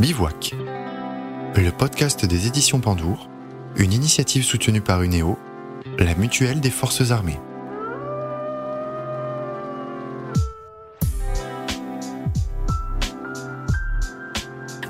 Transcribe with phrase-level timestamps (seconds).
[0.00, 0.54] Bivouac,
[1.56, 3.28] le podcast des éditions Pandour,
[3.74, 5.36] une initiative soutenue par UNEO,
[5.98, 7.40] la mutuelle des forces armées.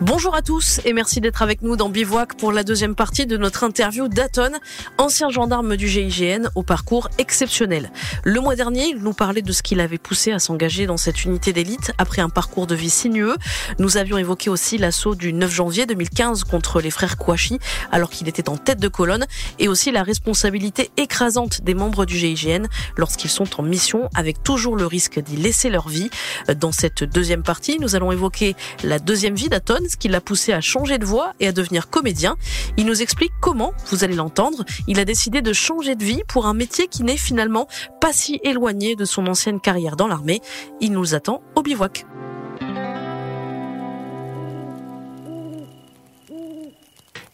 [0.09, 3.37] Bonjour à tous et merci d'être avec nous dans Bivouac pour la deuxième partie de
[3.37, 4.53] notre interview d'Aton,
[4.97, 7.93] ancien gendarme du GIGN au parcours exceptionnel.
[8.25, 11.27] Le mois dernier, il nous parlait de ce qu'il avait poussé à s'engager dans cette
[11.27, 13.37] unité d'élite après un parcours de vie sinueux.
[13.79, 17.59] Nous avions évoqué aussi l'assaut du 9 janvier 2015 contre les frères Kouachi
[17.93, 19.27] alors qu'il était en tête de colonne
[19.59, 22.67] et aussi la responsabilité écrasante des membres du GIGN
[22.97, 26.09] lorsqu'ils sont en mission avec toujours le risque d'y laisser leur vie.
[26.57, 30.61] Dans cette deuxième partie, nous allons évoquer la deuxième vie d'Aton qui l'a poussé à
[30.61, 32.37] changer de voie et à devenir comédien.
[32.77, 36.47] Il nous explique comment, vous allez l'entendre, il a décidé de changer de vie pour
[36.47, 37.69] un métier qui n'est finalement
[38.01, 40.41] pas si éloigné de son ancienne carrière dans l'armée.
[40.81, 42.07] Il nous attend au bivouac.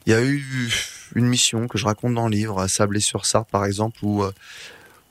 [0.06, 0.70] Il y a eu
[1.14, 4.32] une mission que je raconte dans le livre, à Sablé-sur-Sarthe par exemple, où, euh,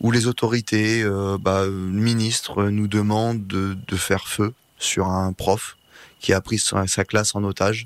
[0.01, 5.33] où les autorités, euh, bah, le ministre nous demandent de, de faire feu sur un
[5.33, 5.77] prof
[6.23, 7.85] qui a pris sa, classe en otage.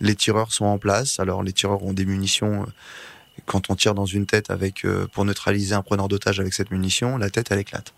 [0.00, 1.20] Les tireurs sont en place.
[1.20, 2.62] Alors les tireurs ont des munitions.
[2.62, 2.66] Euh,
[3.46, 6.72] quand on tire dans une tête avec euh, pour neutraliser un preneur d'otage avec cette
[6.72, 7.92] munition, la tête elle éclate.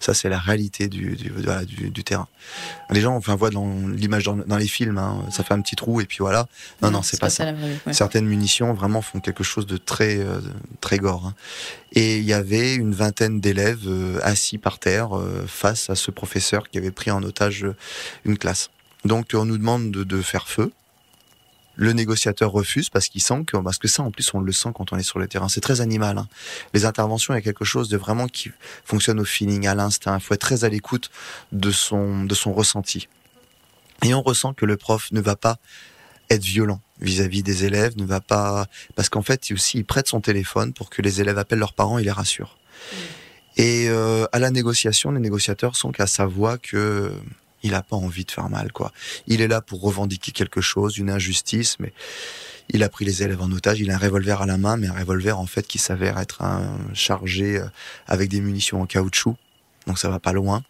[0.00, 2.28] Ça, c'est la réalité du, du, du, terrain.
[2.88, 6.00] Les gens, enfin, voient dans l'image dans, les films, hein, ça fait un petit trou
[6.00, 6.46] et puis voilà.
[6.82, 7.52] Non, non, c'est pas, ça.
[7.90, 10.38] Certaines munitions vraiment font quelque chose de très, euh,
[10.80, 11.26] très gore.
[11.26, 11.34] Hein.
[11.94, 13.88] Et il y avait une vingtaine d'élèves
[14.22, 17.66] assis par terre face à ce professeur qui avait pris en otage
[18.24, 18.70] une classe.
[19.08, 20.70] Donc on nous demande de, faire feu.
[21.76, 24.68] Le négociateur refuse parce qu'il sent que parce que ça en plus on le sent
[24.74, 25.48] quand on est sur le terrain.
[25.48, 26.18] C'est très animal.
[26.18, 26.28] Hein.
[26.74, 28.50] Les interventions, il y a quelque chose de vraiment qui
[28.84, 30.18] fonctionne au feeling, à l'instinct.
[30.18, 31.10] Il faut être très à l'écoute
[31.52, 33.08] de son de son ressenti.
[34.04, 35.58] Et on ressent que le prof ne va pas
[36.28, 40.20] être violent vis-à-vis des élèves, ne va pas parce qu'en fait aussi il prête son
[40.20, 42.58] téléphone pour que les élèves appellent leurs parents et les rassurent.
[42.58, 42.96] Mmh.
[43.56, 47.12] Et euh, à la négociation, les négociateurs sont qu'à sa voix que
[47.62, 48.92] il a pas envie de faire mal, quoi.
[49.26, 51.92] Il est là pour revendiquer quelque chose, une injustice, mais
[52.70, 53.80] il a pris les élèves en otage.
[53.80, 56.42] Il a un revolver à la main, mais un revolver en fait qui s'avère être
[56.42, 57.66] un chargé euh,
[58.06, 59.36] avec des munitions en caoutchouc,
[59.86, 60.62] donc ça va pas loin.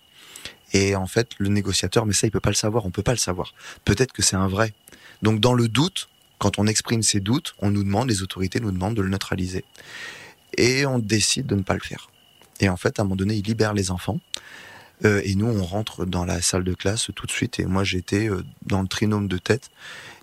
[0.73, 2.85] Et en fait, le négociateur, mais ça, il peut pas le savoir.
[2.85, 3.55] On peut pas le savoir.
[3.85, 4.75] Peut-être que c'est un vrai.
[5.23, 8.71] Donc, dans le doute, quand on exprime ses doutes, on nous demande, les autorités nous
[8.71, 9.65] demandent de le neutraliser.
[10.57, 12.11] Et on décide de ne pas le faire.
[12.61, 14.21] Et en fait, à un moment donné, il libère les enfants.
[15.05, 17.61] Euh, et nous, on rentre dans la salle de classe tout de suite.
[17.61, 19.71] Et moi, j'étais euh, dans le trinôme de tête.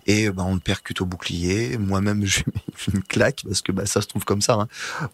[0.08, 1.78] Et bah, on le percute au bouclier.
[1.78, 4.68] Moi-même, je mets une claque parce que bah, ça se trouve comme ça, hein,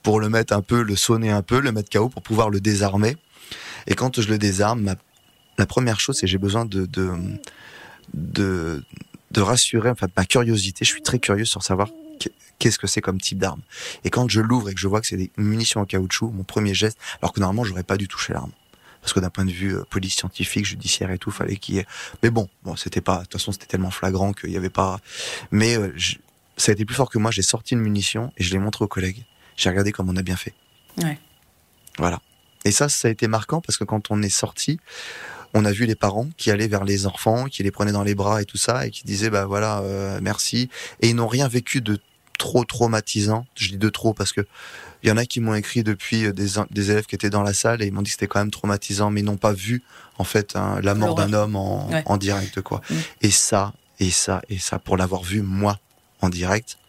[0.04, 2.60] pour le mettre un peu, le sonner un peu, le mettre KO pour pouvoir le
[2.60, 3.18] désarmer.
[3.88, 4.96] Et quand je le désarme,
[5.58, 7.12] la première chose, c'est j'ai besoin de, de,
[8.14, 8.84] de,
[9.32, 10.86] de rassurer, enfin, ma curiosité.
[10.86, 11.90] Je suis très curieux sur savoir
[12.60, 13.62] qu'est-ce que c'est comme type d'arme.
[14.04, 16.44] Et quand je l'ouvre et que je vois que c'est des munitions en caoutchouc, mon
[16.44, 18.52] premier geste, alors que normalement, j'aurais pas dû toucher l'arme
[19.02, 21.78] parce que d'un point de vue euh, police scientifique, judiciaire et tout, fallait qu'il y
[21.80, 21.88] ait.
[22.24, 23.18] Mais bon, bon, c'était pas.
[23.18, 25.00] De toute façon, c'était tellement flagrant qu'il y avait pas.
[25.52, 25.94] Mais euh,
[26.58, 27.32] ça a été plus fort que moi.
[27.32, 29.26] J'ai sorti une munition et je l'ai montré aux collègues.
[29.58, 30.54] J'ai regardé comme on a bien fait.
[31.02, 31.20] Ouais.
[31.98, 32.22] Voilà.
[32.64, 34.80] Et ça, ça a été marquant parce que quand on est sorti,
[35.54, 38.16] on a vu les parents qui allaient vers les enfants, qui les prenaient dans les
[38.16, 40.70] bras et tout ça, et qui disaient bah voilà, euh, merci.
[41.02, 42.00] Et ils n'ont rien vécu de
[42.42, 43.46] trop traumatisant.
[43.56, 44.42] Je dis de trop parce que
[45.04, 47.44] il y en a qui m'ont écrit depuis euh, des, des, élèves qui étaient dans
[47.44, 49.54] la salle et ils m'ont dit que c'était quand même traumatisant, mais ils n'ont pas
[49.54, 49.84] vu
[50.18, 52.82] en fait hein, la mort d'un homme en, en, direct quoi.
[52.90, 52.96] Mm.
[53.22, 55.80] Et ça, et ça, et ça, pour l'avoir vu moi
[56.22, 56.80] en direct,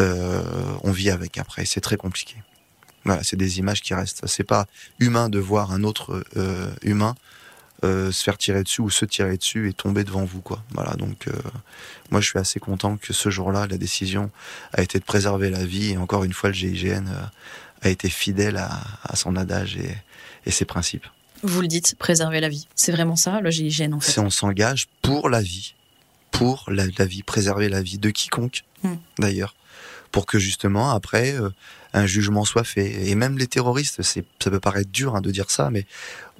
[0.00, 0.42] euh,
[0.84, 1.64] on vit avec après.
[1.64, 2.36] C'est très compliqué.
[3.04, 4.24] Voilà, c'est des images qui restent.
[4.26, 4.66] C'est pas
[5.00, 7.16] humain de voir un autre euh, humain
[7.82, 10.62] euh, se faire tirer dessus ou se tirer dessus et tomber devant vous quoi.
[10.72, 11.32] Voilà donc euh,
[12.10, 14.30] moi je suis assez content que ce jour-là la décision
[14.72, 17.22] a été de préserver la vie et encore une fois le GIGN euh,
[17.82, 19.96] a été fidèle à, son adage et,
[20.44, 21.06] et, ses principes.
[21.42, 24.12] Vous le dites, préserver la vie, c'est vraiment ça le GIGN en fait.
[24.12, 25.74] Si on s'engage pour la vie,
[26.30, 28.96] pour la, vie, préserver la vie de quiconque hmm.
[29.18, 29.54] d'ailleurs,
[30.12, 31.34] pour que justement après
[31.92, 33.08] un jugement soit fait.
[33.08, 35.86] Et même les terroristes, c'est ça peut paraître dur hein, de dire ça, mais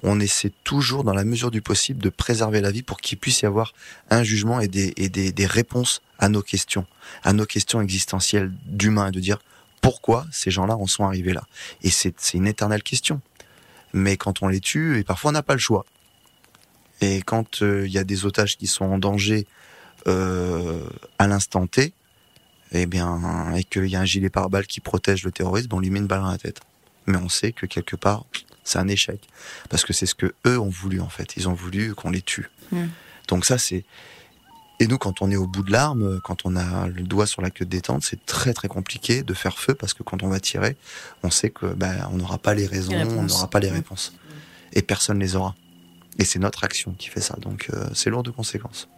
[0.03, 3.41] on essaie toujours, dans la mesure du possible, de préserver la vie pour qu'il puisse
[3.41, 3.73] y avoir
[4.09, 6.85] un jugement et des, et des, des réponses à nos questions,
[7.23, 9.39] à nos questions existentielles d'humains, et de dire
[9.81, 11.43] pourquoi ces gens-là en sont arrivés là.
[11.83, 13.21] Et c'est une éternelle question.
[13.93, 15.85] Mais quand on les tue, et parfois on n'a pas le choix.
[17.01, 19.47] Et quand euh, il y a des otages qui sont en danger
[20.07, 20.87] euh,
[21.19, 21.93] à l'instant T,
[22.71, 25.89] eh bien, et qu'il y a un gilet pare-balles qui protège le terrorisme, on lui
[25.89, 26.61] met une balle dans la tête.
[27.07, 28.25] Mais on sait que quelque part,
[28.63, 29.19] c'est un échec
[29.69, 31.35] parce que c'est ce que eux ont voulu en fait.
[31.37, 32.49] Ils ont voulu qu'on les tue.
[32.71, 32.87] Hmm.
[33.27, 33.83] Donc ça c'est
[34.79, 37.41] Et nous, quand on est au bout de l'arme, quand on a le doigt sur
[37.41, 40.29] la queue de détente, c'est très très compliqué de faire feu parce que quand on
[40.29, 40.77] va tirer,
[41.23, 44.13] on sait que ben, on n'aura pas les raisons, on n'aura pas les réponses,
[44.73, 45.55] et personne les aura.
[46.19, 48.89] Et c'est notre action qui fait ça, donc euh, c'est lourd de conséquences.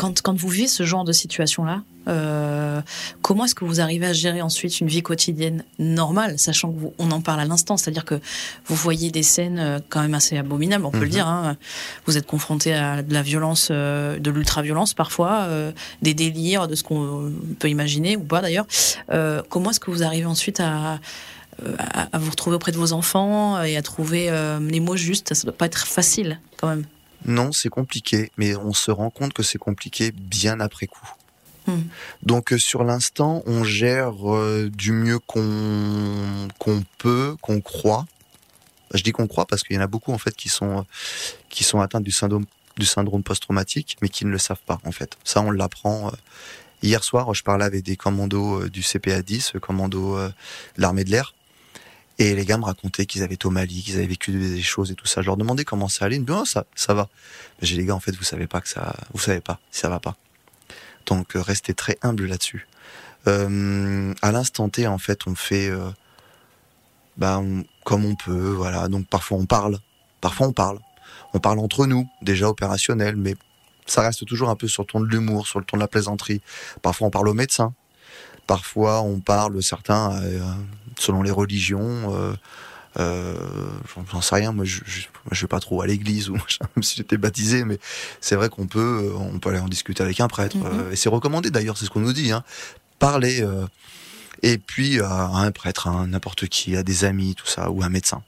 [0.00, 2.80] Quand, quand vous vivez ce genre de situation-là, euh,
[3.20, 7.20] comment est-ce que vous arrivez à gérer ensuite une vie quotidienne normale, sachant qu'on en
[7.20, 8.14] parle à l'instant, c'est-à-dire que
[8.64, 11.10] vous voyez des scènes euh, quand même assez abominables, on peut le mhm.
[11.10, 11.28] dire.
[11.28, 11.58] Hein.
[12.06, 15.70] Vous êtes confronté à de la violence, euh, de l'ultra-violence parfois, euh,
[16.00, 18.66] des délires, de ce qu'on peut imaginer ou pas d'ailleurs.
[19.10, 20.98] Euh, comment est-ce que vous arrivez ensuite à,
[21.78, 24.30] à, à, vous retrouver auprès de vos enfants et à trouver
[24.62, 25.34] les mots justes?
[25.34, 26.86] Ça doit pas être facile quand même.
[27.24, 31.08] Non, c'est compliqué, mais on se rend compte que c'est compliqué bien après coup.
[31.66, 31.82] Hmm.
[32.22, 38.06] Donc euh, sur l'instant, on gère euh, du mieux qu'on qu'on peut, qu'on croit.
[38.94, 40.86] Je dis qu'on croit parce qu'il y en a beaucoup en fait qui sont
[41.50, 42.46] qui sont atteints du syndrome
[42.78, 45.18] du syndrome post-traumatique, mais qui ne le savent pas en fait.
[45.24, 46.08] Ça, on l'apprend.
[46.08, 46.12] Euh.
[46.82, 50.32] Hier soir, je parlais avec des commandos du CPA 10, commando de
[50.78, 51.34] l'armée de l'air,
[52.20, 54.90] et les gars me racontaient qu'ils avaient été au Mali, qu'ils avaient vécu des choses
[54.90, 55.22] et tout ça.
[55.22, 56.16] Je leur demandais comment ça allait.
[56.16, 57.08] Ils me disaient, oh, ça, ça va.
[57.62, 59.88] J'ai les gars, en fait, vous savez pas que ça, vous savez pas si ça
[59.88, 60.16] va pas.
[61.06, 62.68] Donc, euh, restez très humble là-dessus.
[63.26, 65.88] Euh, à l'instant T, en fait, on fait, euh,
[67.16, 67.42] bah,
[67.84, 68.88] comme on peut, voilà.
[68.88, 69.78] Donc, parfois on parle,
[70.20, 70.78] parfois on parle.
[71.32, 73.34] On parle entre nous, déjà opérationnel, mais
[73.86, 75.88] ça reste toujours un peu sur le ton de l'humour, sur le ton de la
[75.88, 76.42] plaisanterie.
[76.82, 77.72] Parfois on parle au médecin,
[78.50, 80.40] parfois on parle certains euh,
[80.98, 82.12] selon les religions.
[82.16, 82.34] Euh,
[82.98, 83.36] euh,
[84.10, 84.80] j'en sais rien, moi je,
[85.30, 86.32] je, vais pas trop à l'église ou
[86.76, 87.78] même si j'étais baptisé, mais
[88.20, 90.56] c'est vrai qu'on peut, on peut aller en discuter avec un prêtre.
[90.56, 90.90] Mhm.
[90.90, 92.32] et c'est recommandé d'ailleurs, c'est ce qu'on nous dit.
[92.32, 92.42] Hein.
[92.98, 93.46] Parler,
[94.42, 97.88] et puis à un prêtre, à n'importe qui, à des amis, tout ça, ou un
[97.88, 98.20] médecin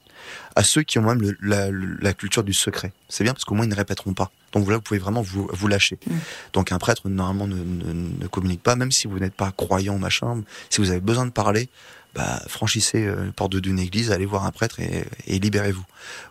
[0.56, 2.93] à ceux qui ont même la, culture du secret.
[3.08, 4.31] C'est bien parce qu'au moins ils ne répéteront pas.
[4.52, 5.99] Donc là, vous pouvez vraiment vous, vous lâcher.
[6.06, 6.17] Mm.
[6.52, 10.43] Donc un prêtre normalement ne, ne, communique pas, même si vous n'êtes pas croyant machin.
[10.70, 11.69] Si vous avez besoin de parler,
[12.14, 15.84] bah, franchissez euh, la porte d'une église, allez voir un prêtre et, et libérez-vous.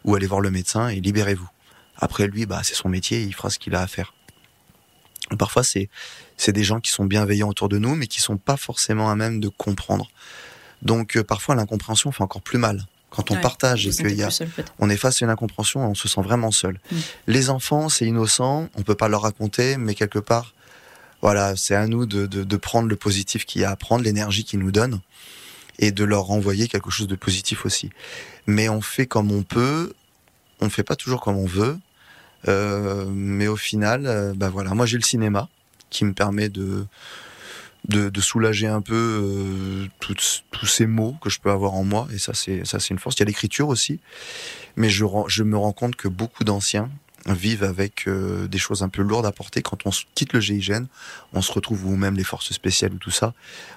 [0.05, 1.49] Ou allez voir le médecin et libérez-vous.
[1.97, 4.13] Après lui, bah, c'est son métier, il fera ce qu'il a à faire.
[5.37, 5.89] Parfois, c'est
[6.37, 9.15] c'est des gens qui sont bienveillants autour de nous, mais qui sont pas forcément à
[9.15, 10.09] même de comprendre.
[10.81, 14.29] Donc euh, parfois, l'incompréhension fait encore plus mal quand on partage et qu'il y a,
[14.79, 16.79] on est face à une incompréhension, on se sent vraiment seul.
[16.91, 16.95] Mm.
[17.27, 20.53] Les enfants, c'est innocent, on peut pas leur raconter, mais quelque part,
[21.21, 24.03] voilà, c'est à nous de, de, de, prendre le positif qu'il y a à prendre,
[24.03, 25.01] l'énergie qu'ils nous donnent,
[25.77, 27.89] et de leur renvoyer quelque chose de positif aussi.
[28.47, 29.93] Mais on fait comme on peut,
[30.61, 31.77] on fait pas toujours comme on veut,
[32.47, 35.49] euh, mais au final, euh, bah voilà, moi j'ai le cinéma
[35.89, 36.85] qui me permet de
[37.87, 42.07] de, de, soulager un peu euh, tous ces mots que je peux avoir en moi.
[42.13, 43.15] Et ça c'est ça c'est une force.
[43.15, 43.99] Il y a l'écriture aussi.
[44.75, 46.89] Mais je je me rends compte que beaucoup d'anciens
[47.27, 49.61] vivent avec euh, des choses un peu lourdes à porter.
[49.61, 50.85] Quand on quitte le GIGN
[51.33, 53.33] on se retrouve ou même les forces spéciales ou tout ça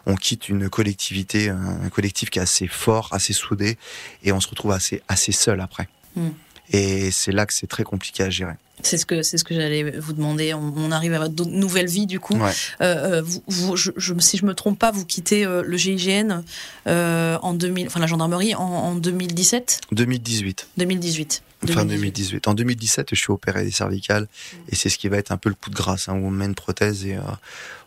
[0.06, 3.76] on quitte une collectivité un, collectif qui est assez fort assez soudé
[4.22, 5.88] et on se retrouve assez assez seul après.
[6.16, 6.30] Mm.
[6.70, 9.54] Et c'est là que c'est très compliqué à gérer c'est ce que c'est ce que
[9.54, 10.54] j'allais vous demander.
[10.54, 12.36] On, arrive à votre nouvelle vie du coup.
[12.36, 12.50] Euh,
[12.80, 16.42] euh, vous, je, je, si je me trompe pas, vous quittez euh, le GIGN
[16.86, 19.80] en 2000, enfin la gendarmerie en, 2017.
[19.92, 20.68] 2018.
[20.76, 21.42] 2018.
[21.66, 22.46] Fin 2018.
[22.48, 24.28] En 2017, je suis opéré des cervicales
[24.68, 26.08] et c'est ce qui va être un peu le coup de grâce.
[26.08, 27.16] Hein, où on met une prothèse et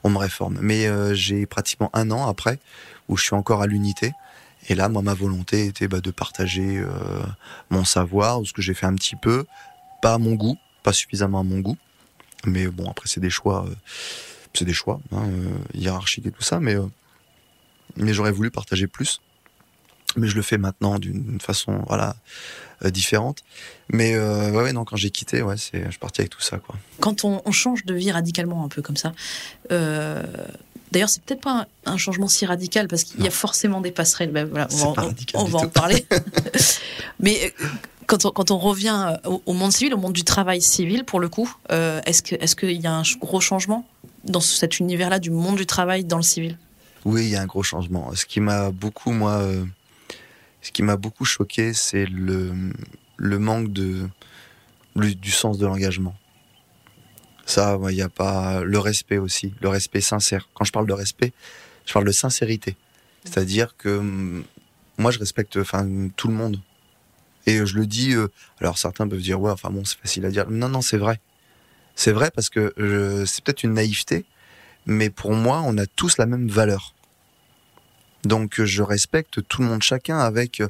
[0.04, 0.58] on me réforme.
[0.62, 2.60] Mais j'ai pratiquement un an après
[3.08, 4.14] où je suis encore à l'unité.
[4.68, 6.84] Et là, moi, ma volonté était bah, de partager
[7.70, 9.46] mon savoir, ce que j'ai fait un petit peu,
[10.02, 11.78] pas à mon goût, pas suffisamment à mon goût.
[12.46, 13.76] Mais bon, après, c'est des choix, euh,
[14.54, 16.60] c'est des choix hein, euh, hiérarchiques et tout ça.
[16.60, 16.86] Mais, euh,
[17.96, 19.22] mais j'aurais voulu partager plus.
[20.16, 22.16] Mais je le fais maintenant d'une façon voilà
[22.86, 23.44] différente.
[23.90, 26.76] Mais ouais, non, quand j'ai quitté, ouais, c'est, je suis parti avec tout ça, quoi.
[27.00, 29.14] Quand on, change de vie radicalement, un peu comme ça.
[30.92, 34.32] D'ailleurs, c'est peut-être pas un, changement si radical parce qu'il y a forcément des passerelles.
[34.32, 36.06] Ben, voilà, on, va, on va en parler.
[37.20, 37.54] Mais
[38.08, 41.20] quand on, quand on revient euh, au, monde civil, au monde du travail civil, pour
[41.20, 43.86] le coup, euh, est-ce que est-ce qu'il y a un gros changement
[44.24, 46.58] dans cet univers-là du monde du travail dans le civil?
[47.06, 48.12] Oui, il y a un gros changement.
[48.16, 49.66] Ce qui m'a beaucoup, moi, euh,
[50.68, 54.10] ce qui m'a beaucoup choqué, c'est le manque de
[54.96, 56.14] du sens de l'engagement.
[57.46, 60.50] Ça, il n'y a pas le respect aussi, le respect sincère.
[60.54, 61.32] Quand je parle de respect,
[61.86, 62.76] je parle de sincérité.
[63.24, 64.44] C'est-à-dire que hum,
[64.98, 65.58] moi, je respecte,
[66.18, 66.60] tout le monde
[67.46, 68.28] et je le dis, euh,
[68.60, 70.50] alors certains peuvent dire, ouais, enfin bon, c'est facile à dire.
[70.50, 71.22] Non, non, c'est vrai.
[71.96, 72.74] C'est vrai parce que
[73.26, 74.26] c'est peut-être une naïveté,
[74.86, 76.94] mais pour moi, on a tous la même valeur.
[78.28, 80.62] Donc je respecte tout le monde, chacun avec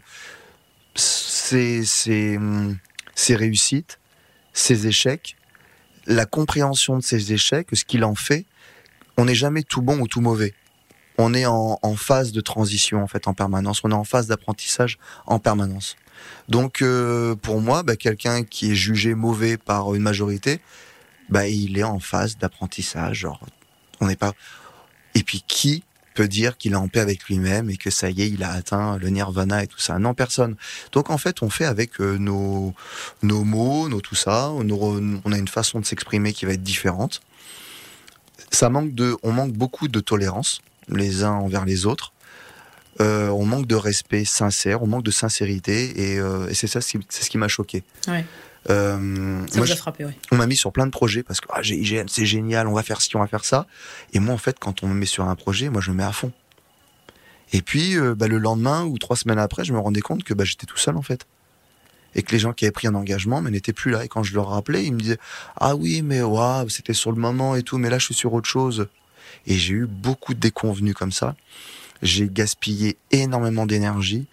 [0.95, 2.39] ses, ses,
[3.15, 3.99] ses réussites,
[4.53, 5.35] ses échecs,
[6.05, 8.45] la compréhension de ses échecs, ce qu'il en fait.
[9.17, 10.53] On n'est jamais tout bon ou tout mauvais.
[11.17, 13.81] On est en, phase de transition en fait en permanence.
[13.83, 15.95] On est en phase d'apprentissage en permanence.
[16.47, 20.61] Donc euh, pour moi, bah, quelqu'un qui est jugé mauvais par une majorité,
[21.29, 23.27] bah, il est en phase d'apprentissage.
[23.99, 24.33] On n'est pas.
[25.15, 25.83] Et puis qui
[26.17, 28.51] peut dire qu'il est en paix avec lui-même et que ça y est, il a
[28.51, 29.99] atteint le nirvana et tout ça.
[29.99, 30.55] Non, personne.
[30.91, 32.73] Donc en fait, on fait avec euh, nos
[33.21, 34.49] nos mots, nos tout ça.
[34.51, 37.21] on a une façon de s'exprimer qui va être différente.
[38.51, 42.13] Ça manque de, on manque beaucoup de tolérance les uns envers les autres.
[42.99, 47.23] Euh, on manque de respect sincère, on manque de sincérité, et, euh, c'est ça, c'est
[47.23, 47.83] ce qui m'a choqué.
[48.69, 50.11] Euh, ça vous a frappé, oui.
[50.31, 52.83] On m'a mis sur plein de projets parce que ah, GIGN, c'est génial, on va
[52.83, 53.65] faire ci, on va faire ça.
[54.13, 56.03] Et moi, en fait, quand on me met sur un projet, moi, je me mets
[56.03, 56.31] à fond.
[57.53, 60.33] Et puis, euh, bah, le lendemain ou trois semaines après, je me rendais compte que
[60.33, 61.25] bah, j'étais tout seul, en fait.
[62.15, 64.03] Et que les gens qui avaient pris un engagement, mais n'étaient plus là.
[64.03, 65.19] Et quand je leur rappelais, ils me disaient
[65.55, 68.33] Ah oui, mais waouh, c'était sur le moment et tout, mais là, je suis sur
[68.33, 68.87] autre chose.
[69.45, 71.35] Et j'ai eu beaucoup de déconvenus comme ça.
[72.01, 74.27] J'ai gaspillé énormément d'énergie,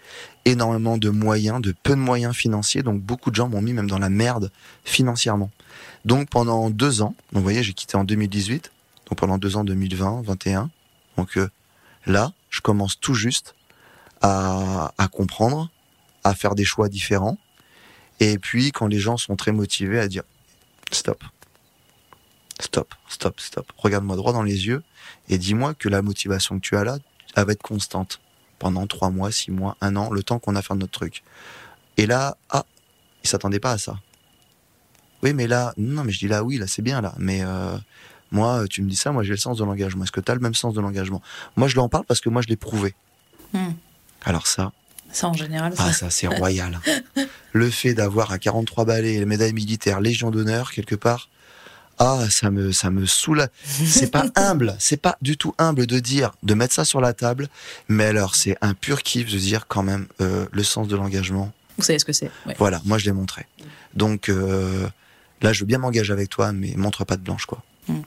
[0.45, 2.83] énormément de moyens, de peu de moyens financiers.
[2.83, 4.51] Donc beaucoup de gens m'ont mis même dans la merde
[4.83, 5.51] financièrement.
[6.05, 8.71] Donc pendant deux ans, donc vous voyez, j'ai quitté en 2018.
[9.09, 10.69] Donc pendant deux ans, 2020, 21.
[11.17, 11.49] Donc euh,
[12.05, 13.55] là, je commence tout juste
[14.21, 15.69] à, à comprendre,
[16.23, 17.37] à faire des choix différents.
[18.19, 20.23] Et puis quand les gens sont très motivés à dire
[20.91, 21.23] stop,
[22.59, 24.83] stop, stop, stop, regarde-moi droit dans les yeux
[25.29, 26.99] et dis-moi que la motivation que tu as là,
[27.35, 28.19] elle va être constante
[28.59, 31.23] pendant trois mois, six mois, un an, le temps qu'on a fait notre truc.
[31.97, 32.65] Et là, ah,
[33.23, 33.99] il s'attendait pas à ça.
[35.23, 37.13] Oui, mais là, non, mais je dis là, oui, là, c'est bien, là.
[37.17, 37.77] Mais euh,
[38.31, 40.03] moi, tu me dis ça, moi, j'ai le sens de l'engagement.
[40.03, 41.21] Est-ce que tu as le même sens de l'engagement?
[41.55, 42.95] Moi, je l'en parle parce que moi, je l'ai prouvé.
[43.53, 43.71] Hmm.
[44.23, 44.71] Alors ça.
[45.11, 45.73] Ça, en général.
[45.77, 46.79] Ah, ça, c'est royal.
[47.53, 51.29] le fait d'avoir à 43 balais la médaille militaire, Légion d'honneur, quelque part,
[51.99, 53.47] ah ça me ça me saoule.
[53.63, 57.13] C'est pas humble c'est pas du tout humble de dire de mettre ça sur la
[57.13, 57.47] table
[57.87, 61.51] mais alors c'est un pur kiff de dire quand même euh, le sens de l'engagement.
[61.77, 63.45] Vous savez ce que c'est voilà moi je l'ai montré.
[63.93, 64.87] Donc euh,
[65.41, 67.63] là je veux bien m'engager avec toi mais montre pas de blanche quoi.
[67.87, 68.01] Mm.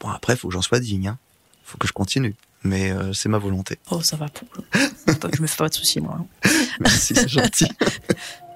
[0.00, 1.18] bon après faut que j'en sois digne hein.
[1.64, 3.78] faut que je continue mais euh, c'est ma volonté.
[3.90, 4.48] Oh ça va pour
[5.34, 6.24] je me fais pas de soucis moi
[6.80, 7.68] merci c'est gentil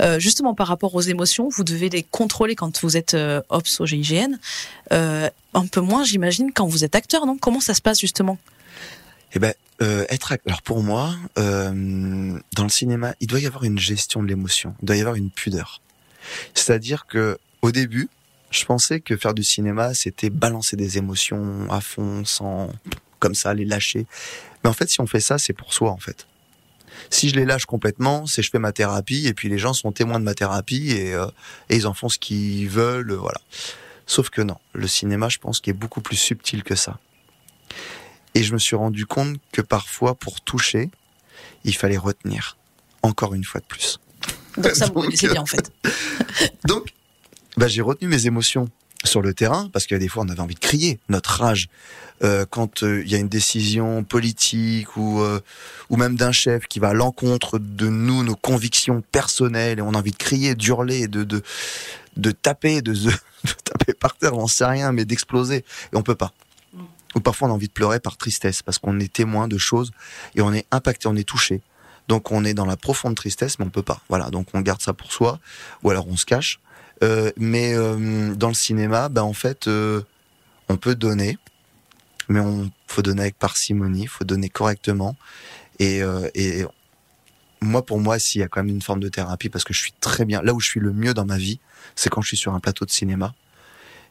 [0.00, 3.80] Euh, justement, par rapport aux émotions, vous devez les contrôler quand vous êtes euh, ops
[3.80, 4.38] au GIGN.
[4.92, 7.36] Euh, un peu moins, j'imagine, quand vous êtes acteur, non?
[7.36, 8.38] Comment ça se passe justement?
[9.34, 14.22] Eh ben, être alors pour moi, dans le cinéma, il doit y avoir une gestion
[14.22, 14.74] de l'émotion.
[14.82, 15.80] Il doit y avoir une pudeur.
[16.54, 18.08] C'est-à-dire que au début,
[18.50, 22.70] je pensais que faire du cinéma, c'était balancer des émotions à fond, sans
[23.20, 24.06] comme ça les lâcher.
[24.62, 26.26] Mais en fait, si on fait ça, c'est pour soi en fait.
[27.08, 29.92] Si je les lâche complètement, c'est je fais ma thérapie et puis les gens sont
[29.92, 31.26] témoins de ma thérapie et, euh,
[31.68, 33.40] et ils en font ce qu'ils veulent, voilà.
[34.06, 36.98] Sauf que non, le cinéma, je pense qu'il est beaucoup plus subtil que ça.
[38.34, 40.90] Et je me suis rendu compte que parfois, pour toucher,
[41.64, 42.56] il fallait retenir.
[43.02, 43.98] Encore une fois de plus.
[44.56, 45.72] Donc ça vous c'est bien en fait.
[46.66, 46.92] donc,
[47.56, 48.68] bah, j'ai retenu mes émotions
[49.04, 51.68] sur le terrain parce que des fois on avait envie de crier notre rage
[52.22, 55.40] euh, quand euh, il y a une décision politique ou euh,
[55.88, 59.94] ou même d'un chef qui va à l'encontre de nous nos convictions personnelles et on
[59.94, 61.42] a envie de crier d'hurler de de
[62.16, 63.10] de taper de, de
[63.64, 66.32] taper par terre on sait rien mais d'exploser et on peut pas.
[66.74, 66.82] Mm.
[67.14, 69.92] ou parfois on a envie de pleurer par tristesse parce qu'on est témoin de choses
[70.34, 71.62] et on est impacté on est touché.
[72.08, 74.02] Donc on est dans la profonde tristesse mais on peut pas.
[74.10, 75.38] Voilà donc on garde ça pour soi
[75.82, 76.60] ou alors on se cache
[77.02, 80.02] euh, mais euh, dans le cinéma, bah, en fait, euh,
[80.68, 81.38] on peut donner,
[82.28, 85.16] mais on faut donner avec parcimonie, faut donner correctement.
[85.78, 86.02] Et,
[86.34, 86.66] et
[87.62, 89.78] moi, pour moi, s'il y a quand même une forme de thérapie, parce que je
[89.78, 91.58] suis très bien, là où je suis le mieux dans ma vie,
[91.94, 93.32] c'est quand je suis sur un plateau de cinéma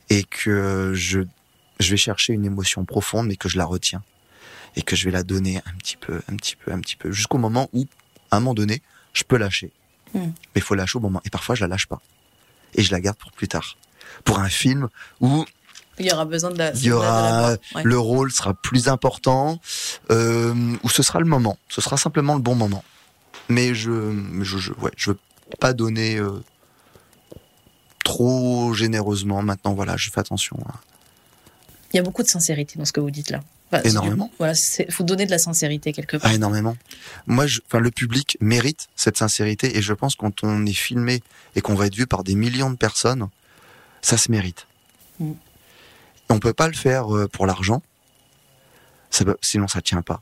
[0.09, 1.19] et que je,
[1.79, 4.01] je vais chercher une émotion profonde, mais que je la retiens
[4.75, 7.11] et que je vais la donner un petit peu, un petit peu, un petit peu,
[7.11, 7.85] jusqu'au moment où,
[8.31, 8.81] à un moment donné,
[9.13, 9.71] je peux lâcher.
[10.13, 10.19] Hmm.
[10.19, 11.21] Mais il faut lâcher au moment.
[11.25, 12.01] Et parfois, je la lâche pas
[12.75, 13.77] et je la garde pour plus tard.
[14.23, 14.89] Pour un film
[15.21, 15.45] où
[15.99, 16.71] il y aura besoin de la.
[16.71, 19.59] Il y aura le rôle sera plus important,
[20.11, 21.57] euh, ou ce sera le moment.
[21.67, 22.83] Ce sera simplement le bon moment.
[23.49, 25.17] Mais je, je, je ouais, je veux
[25.59, 26.41] pas donner euh,
[28.05, 29.41] trop généreusement.
[29.41, 30.57] Maintenant, voilà, je fais attention.
[31.91, 33.41] Il y a beaucoup de sincérité dans ce que vous dites là.
[33.83, 34.31] Énormément.
[34.37, 36.29] Voilà, il faut donner de la sincérité quelque part.
[36.31, 36.75] Ah, énormément.
[37.27, 41.21] Moi, je, enfin, le public mérite cette sincérité et je pense quand on est filmé
[41.55, 43.27] et qu'on va être vu par des millions de personnes,
[44.01, 44.67] ça se mérite.
[45.19, 45.33] Mm.
[46.29, 47.81] On peut pas le faire euh, pour l'argent,
[49.09, 50.21] ça sinon ça tient pas.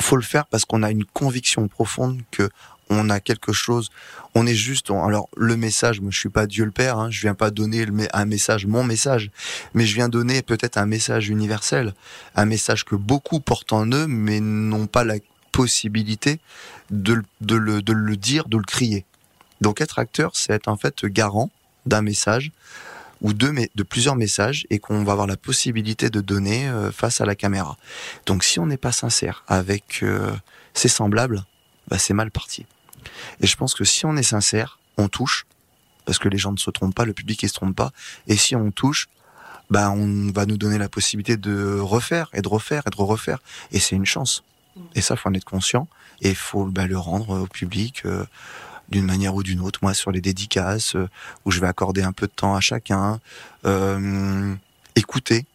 [0.00, 2.48] Faut le faire parce qu'on a une conviction profonde que
[2.92, 3.90] on a quelque chose.
[4.34, 4.90] On est juste.
[4.90, 6.98] alors le message, moi je suis pas Dieu le Père.
[6.98, 9.30] Hein, je viens pas donner un message, mon message,
[9.74, 11.94] mais je viens donner peut-être un message universel,
[12.34, 15.16] un message que beaucoup portent en eux, mais n'ont pas la
[15.52, 16.40] possibilité
[16.90, 19.04] de, le- de, le, de le dire, de le crier.
[19.60, 21.50] Donc être acteur, c'est être en fait garant
[21.86, 22.50] d'un message
[23.20, 27.24] ou de, plusieurs messages et qu'on va avoir la possibilité de donner euh, face à
[27.26, 27.76] la caméra.
[28.26, 30.32] Donc si on n'est pas sincère avec euh,
[30.74, 31.44] ses semblables,
[31.88, 32.66] bah, c'est mal parti.
[33.40, 35.46] Et je pense que si on est sincère, on touche,
[36.04, 37.92] parce que les gens ne se trompent pas, le public ne se trompe pas,
[38.26, 39.08] et si on touche,
[39.70, 43.38] bah, on va nous donner la possibilité de refaire et de refaire et de refaire.
[43.70, 44.44] Et c'est une chance.
[44.94, 45.88] Et ça, faut en être conscient
[46.20, 48.24] et il faut bah, le rendre au public euh,
[48.88, 49.80] d'une manière ou d'une autre.
[49.82, 51.08] Moi, sur les dédicaces, euh,
[51.44, 53.20] où je vais accorder un peu de temps à chacun,
[53.64, 54.54] euh,
[54.94, 55.46] écouter.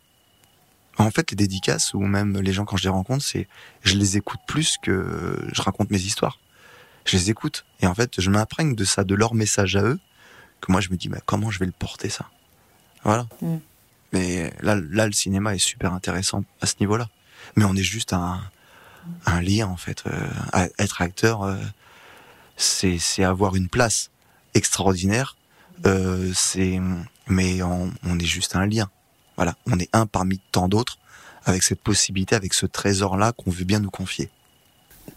[0.97, 3.47] En fait, les dédicaces ou même les gens quand je les rencontre, c'est
[3.83, 6.39] je les écoute plus que je raconte mes histoires.
[7.07, 9.99] Je les écoute et en fait, je m'imprègne de ça, de leur message à eux,
[10.61, 12.29] que moi je me dis mais comment je vais le porter ça?
[13.03, 13.27] Voilà.
[13.41, 13.57] Mm.
[14.13, 17.09] Mais là, là, le cinéma est super intéressant à ce niveau-là.
[17.55, 18.41] Mais on est juste un,
[19.25, 20.03] un lien en fait.
[20.07, 21.57] Euh, être acteur, euh,
[22.57, 24.11] c'est c'est avoir une place
[24.53, 25.37] extraordinaire.
[25.85, 26.79] Euh, c'est
[27.27, 28.89] mais on, on est juste un lien.
[29.37, 30.97] Voilà, on est un parmi tant d'autres
[31.45, 34.29] avec cette possibilité, avec ce trésor-là qu'on veut bien nous confier.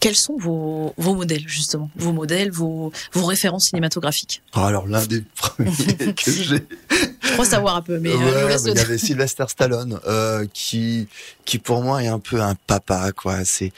[0.01, 1.89] Quels sont vos, vos modèles, justement?
[1.95, 4.41] Vos modèles, vos, vos références cinématographiques?
[4.55, 5.71] Oh, alors l'un des premiers
[6.15, 6.65] que j'ai,
[7.21, 11.07] Je crois savoir un peu, mais euh, Ouais, il y avait Sylvester Stallone euh, qui
[11.45, 13.45] qui pour moi est un peu un papa quoi.
[13.45, 13.71] C'est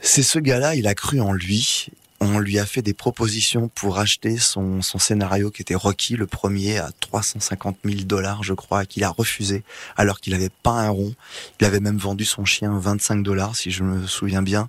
[0.00, 1.88] c'est ce gars-là, il a cru en lui.
[2.22, 6.26] On lui a fait des propositions pour acheter son, son scénario qui était Rocky, le
[6.26, 9.62] premier, à 350 000 dollars, je crois, qu'il a refusé,
[9.96, 11.14] alors qu'il n'avait pas un rond.
[11.60, 14.68] Il avait même vendu son chien 25 dollars, si je me souviens bien,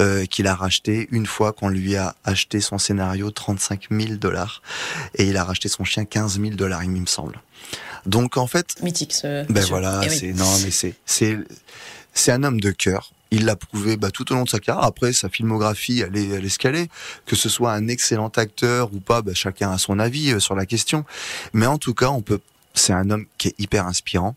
[0.00, 4.62] euh, qu'il a racheté une fois qu'on lui a acheté son scénario 35 000 dollars.
[5.14, 7.38] Et il a racheté son chien 15 000 dollars, il me semble.
[8.06, 9.12] Donc en fait, mythique.
[9.12, 10.16] Ce ben voilà, Eh oui.
[10.18, 11.36] c'est non mais c'est c'est
[12.14, 13.12] c'est un homme de cœur.
[13.30, 14.84] Il l'a prouvé bah, tout au long de sa carrière.
[14.84, 16.90] Après, sa filmographie, elle est, elle est est.
[17.26, 20.54] Que ce soit un excellent acteur ou pas, bah, chacun a son avis euh, sur
[20.54, 21.04] la question.
[21.52, 22.40] Mais en tout cas, on peut.
[22.74, 24.36] C'est un homme qui est hyper inspirant.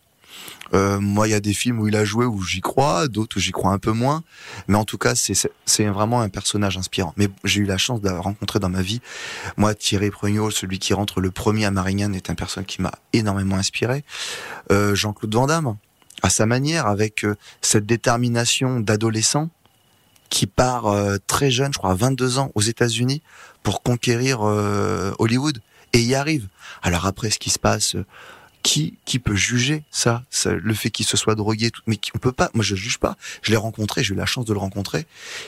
[0.74, 3.38] Euh, moi, il y a des films où il a joué où j'y crois, d'autres
[3.38, 4.24] où j'y crois un peu moins.
[4.68, 7.14] Mais en tout cas, c'est vraiment un personnage inspirant.
[7.18, 9.02] Mais j'ai eu la chance d'avoir rencontré dans ma vie,
[9.58, 12.92] moi, Thierry Prugnol, celui qui rentre le premier à Marignane, est un personne qui m'a
[13.14, 14.04] énormément inspiré.
[14.72, 15.76] Euh, Jean-Claude Van Damme,
[16.22, 19.50] à sa manière, avec euh, cette détermination d'adolescent
[20.32, 23.22] qui part euh, très jeune, je crois à 22 ans, aux États-Unis
[23.62, 25.62] pour conquérir euh, Hollywood
[25.94, 26.48] et y arrive.
[26.82, 28.06] Alors après, ce qui se passe, euh,
[28.64, 32.18] qui qui peut juger ça, ça le fait qu'il se soit drogué, tout, mais on
[32.18, 32.50] peut pas.
[32.54, 33.18] Moi, je juge pas.
[33.42, 35.06] Je l'ai rencontré, j'ai eu la chance de le rencontrer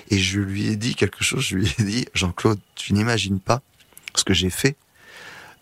[0.10, 1.44] et je lui ai dit quelque chose.
[1.44, 3.62] Je lui ai dit, Jean-Claude, tu n'imagines pas
[4.16, 4.76] ce que j'ai fait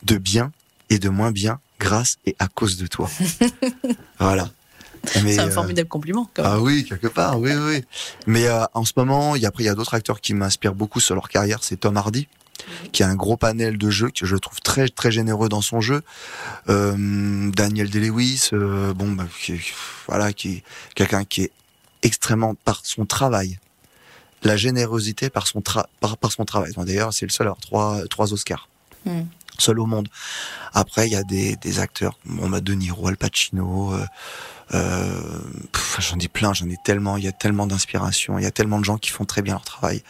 [0.04, 0.52] de bien
[0.89, 3.10] et de moins bien grâce et à cause de toi.
[4.19, 4.50] voilà.
[5.06, 6.30] C'est un euh, formidable compliment.
[6.34, 6.52] Quand même.
[6.56, 7.84] ah oui, quelque part, oui, oui.
[8.28, 10.34] Mais euh, en ce moment, il y a, après, il y a d'autres acteurs qui
[10.34, 11.64] m'inspirent beaucoup sur leur carrière.
[11.64, 12.28] C'est Tom Hardy,
[12.92, 15.82] qui a un gros panel de jeux que je trouve très, très généreux dans son
[15.82, 16.04] jeu.
[16.70, 19.60] Euh, Daniel Day-Lewis, euh, bon, bah, qui,
[20.08, 20.64] voilà, qui est
[20.96, 21.52] quelqu'un qui est
[22.04, 23.60] extrêmement par son travail.
[24.44, 26.72] La générosité par son, tra- par, par son travail.
[26.76, 28.68] Bon, D'ailleurs, c'est le seul à avoir trois, trois Oscars.
[29.06, 29.22] Mm.
[29.58, 30.08] Seul au monde.
[30.74, 34.06] Après, il y a des, des acteurs, bon, bah, De Niro, Al Pacino, euh,
[34.74, 35.22] euh,
[36.00, 38.80] j'en dis plein, j'en ai tellement, il y a tellement d'inspiration, il y a tellement
[38.80, 40.02] de gens qui font très bien leur travail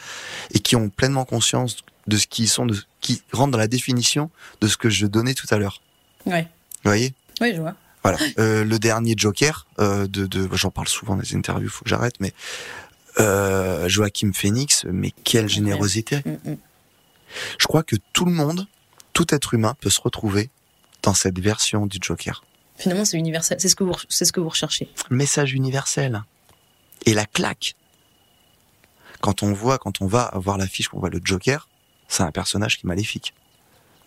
[0.53, 1.77] et qui ont pleinement conscience
[2.07, 4.29] de ce qu'ils sont, de, qui rentrent dans la définition
[4.61, 5.81] de ce que je donnais tout à l'heure.
[6.25, 6.43] Ouais.
[6.83, 7.13] Vous voyez?
[7.41, 7.75] Oui, je vois.
[8.03, 8.17] Voilà.
[8.39, 12.15] Euh, le dernier Joker, de, de j'en parle souvent dans les interviews, faut que j'arrête,
[12.19, 12.33] mais
[13.87, 16.57] Joachim Phoenix, mais quelle générosité Mm, mm.
[17.57, 18.67] Je crois que tout le monde,
[19.13, 20.49] tout être humain peut se retrouver
[21.03, 22.43] dans cette version du Joker.
[22.77, 23.57] Finalement, c'est universel.
[23.59, 24.89] C'est ce que vous, c'est ce que vous recherchez.
[25.09, 26.23] message universel.
[27.05, 27.75] Et la claque.
[29.19, 31.67] Quand on voit, quand on va voir l'affiche, qu'on voit le Joker,
[32.07, 33.33] c'est un personnage qui est maléfique.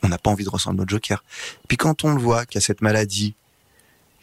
[0.02, 1.24] On n'a pas envie de ressembler au Joker.
[1.68, 3.34] Puis quand on le voit, qu'il y a cette maladie,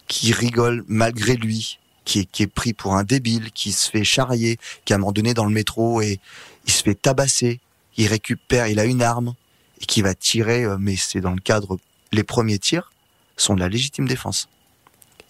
[0.08, 4.04] qui rigole malgré lui, qui est, qui est pris pour un débile, qui se fait
[4.04, 6.20] charrier, qui à un moment donné dans le métro et
[6.66, 7.62] il se fait tabasser,
[7.98, 9.34] il récupère, il a une arme
[9.82, 11.80] et qui va tirer, euh, mais c'est dans le cadre,
[12.12, 12.92] les premiers tirs
[13.38, 14.48] sont de la légitime défense.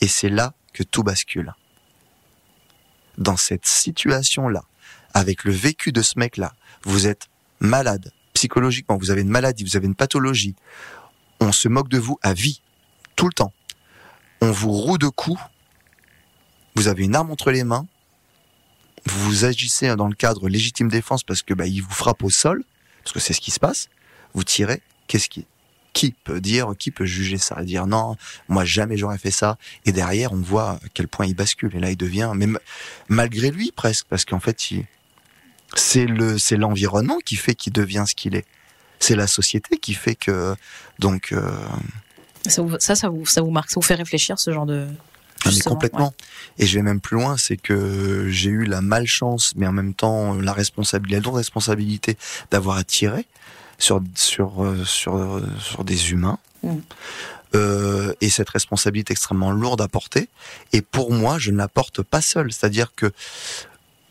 [0.01, 1.53] Et c'est là que tout bascule.
[3.17, 4.63] Dans cette situation-là,
[5.13, 9.75] avec le vécu de ce mec-là, vous êtes malade psychologiquement, vous avez une maladie, vous
[9.75, 10.55] avez une pathologie.
[11.39, 12.61] on se moque de vous à vie,
[13.15, 13.53] tout le temps.
[14.41, 15.39] On vous roue de coups.
[16.75, 17.85] Vous avez une arme entre les mains.
[19.05, 22.63] Vous agissez dans le cadre légitime défense parce que bah, il vous frappe au sol,
[23.03, 23.89] parce que c'est ce qui se passe.
[24.33, 24.81] Vous tirez.
[25.07, 25.45] Qu'est-ce qui
[25.93, 28.15] qui peut dire, qui peut juger ça, et dire non,
[28.47, 29.57] moi jamais j'aurais fait ça.
[29.85, 31.75] Et derrière, on voit à quel point il bascule.
[31.75, 32.57] Et là, il devient, même
[33.09, 34.85] malgré lui presque, parce qu'en fait, il,
[35.75, 38.45] c'est le, c'est l'environnement qui fait qu'il devient ce qu'il est.
[38.99, 40.55] C'est la société qui fait que,
[40.99, 41.31] donc.
[41.31, 41.51] Euh,
[42.47, 44.87] ça, ça, ça, vous, ça vous marque, ça vous fait réfléchir ce genre de.
[45.43, 46.13] Ah, mais complètement.
[46.59, 49.95] Et je vais même plus loin, c'est que j'ai eu la malchance, mais en même
[49.95, 52.15] temps la responsabilité, la lourde responsabilité
[52.51, 53.25] d'avoir à tirer
[53.81, 56.39] sur sur euh, sur euh, sur des humains.
[56.63, 56.77] Mm.
[57.53, 60.29] Euh, et cette responsabilité extrêmement lourde à porter.
[60.71, 62.53] Et pour moi, je ne la porte pas seule.
[62.53, 63.11] C'est-à-dire que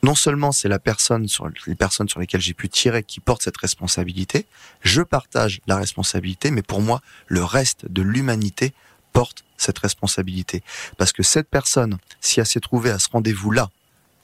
[0.03, 3.43] non seulement c'est la personne sur les personnes sur lesquelles j'ai pu tirer qui porte
[3.43, 4.47] cette responsabilité,
[4.83, 8.75] je partage la responsabilité, mais pour moi, le reste de l'humanité
[9.13, 10.63] porte cette responsabilité.
[10.99, 13.71] Parce que cette personne, si elle s'est trouvée à ce rendez-vous-là,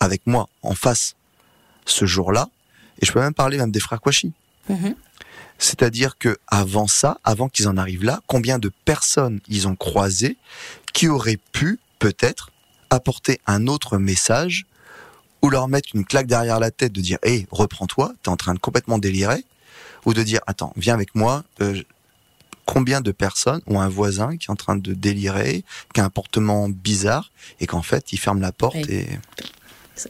[0.01, 1.15] avec moi, en face,
[1.87, 2.49] ce jour-là,
[3.01, 4.33] et je peux même parler même des frères Kouachi.
[4.71, 4.95] Mm-hmm.
[5.59, 10.37] C'est-à-dire que avant ça, avant qu'ils en arrivent là, combien de personnes ils ont croisé
[10.93, 12.51] qui auraient pu peut-être
[12.91, 14.67] apporter un autre message
[15.43, 18.55] ou leur mettre une claque derrière la tête de dire hé reprends-toi t'es en train
[18.55, 19.45] de complètement délirer
[20.05, 21.83] ou de dire attends viens avec moi euh,
[22.65, 26.07] combien de personnes ont un voisin qui est en train de délirer qui a un
[26.07, 29.09] comportement bizarre et qu'en fait il ferme la porte et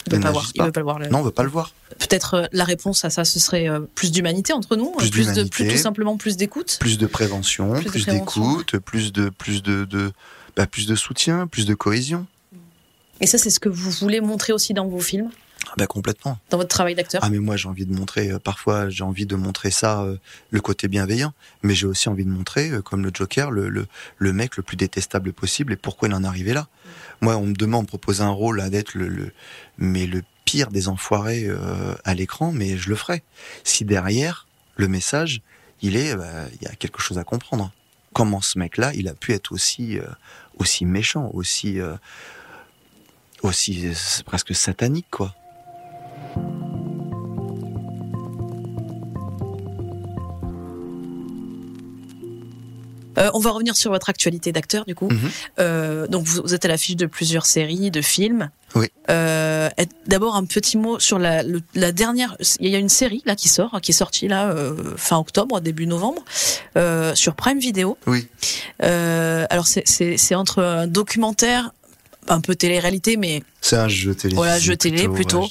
[0.06, 0.50] il veut pas, voir.
[0.58, 0.98] veut pas le voir.
[1.10, 1.72] Non, on veut pas le voir.
[1.98, 5.32] Peut-être euh, la réponse à ça, ce serait euh, plus d'humanité entre nous, plus, plus
[5.32, 9.84] de, plus tout simplement plus d'écoute, plus de prévention, plus, d'écoute, plus de plus de,
[9.84, 10.12] de
[10.56, 12.26] bah, plus de soutien, plus de cohésion.
[13.20, 15.30] Et ça, c'est ce que vous voulez montrer aussi dans vos films?
[15.68, 16.38] Ah bah complètement.
[16.50, 17.20] Dans votre travail d'acteur?
[17.24, 20.16] Ah mais moi j'ai envie de montrer, euh, parfois j'ai envie de montrer ça, euh,
[20.50, 23.86] le côté bienveillant, mais j'ai aussi envie de montrer, euh, comme le Joker, le, le,
[24.18, 26.68] le, mec le plus détestable possible et pourquoi il en est arrivé là?
[27.20, 29.32] Moi on me demande, on me propose un rôle à d'être le, le,
[29.78, 31.48] mais le pire des enfoirés
[32.04, 33.22] à l'écran, mais je le ferai.
[33.64, 35.40] Si derrière, le message,
[35.82, 37.72] il est, bah, il y a quelque chose à comprendre.
[38.12, 39.98] Comment ce mec-là, il a pu être aussi,
[40.58, 41.80] aussi méchant, aussi
[43.42, 43.92] aussi
[44.24, 45.34] presque satanique, quoi.
[53.18, 55.08] Euh, on va revenir sur votre actualité d'acteur, du coup.
[55.08, 55.30] Mhm.
[55.58, 58.50] euh, donc, vous, êtes à l'affiche de plusieurs séries, de films.
[58.74, 58.88] Oui.
[59.10, 59.68] Euh,
[60.06, 61.42] D'abord, un petit mot sur la,
[61.74, 62.36] la, dernière.
[62.60, 64.54] Il y a une série là qui sort, qui est sortie là
[64.96, 66.24] fin octobre, début novembre,
[67.14, 67.96] sur Prime Video.
[68.06, 68.28] Oui.
[68.80, 71.70] Alors, c'est entre un documentaire
[72.28, 74.34] un peu télé-réalité, mais c'est un jeu télé.
[74.34, 75.48] Voilà, jeu télé plutôt.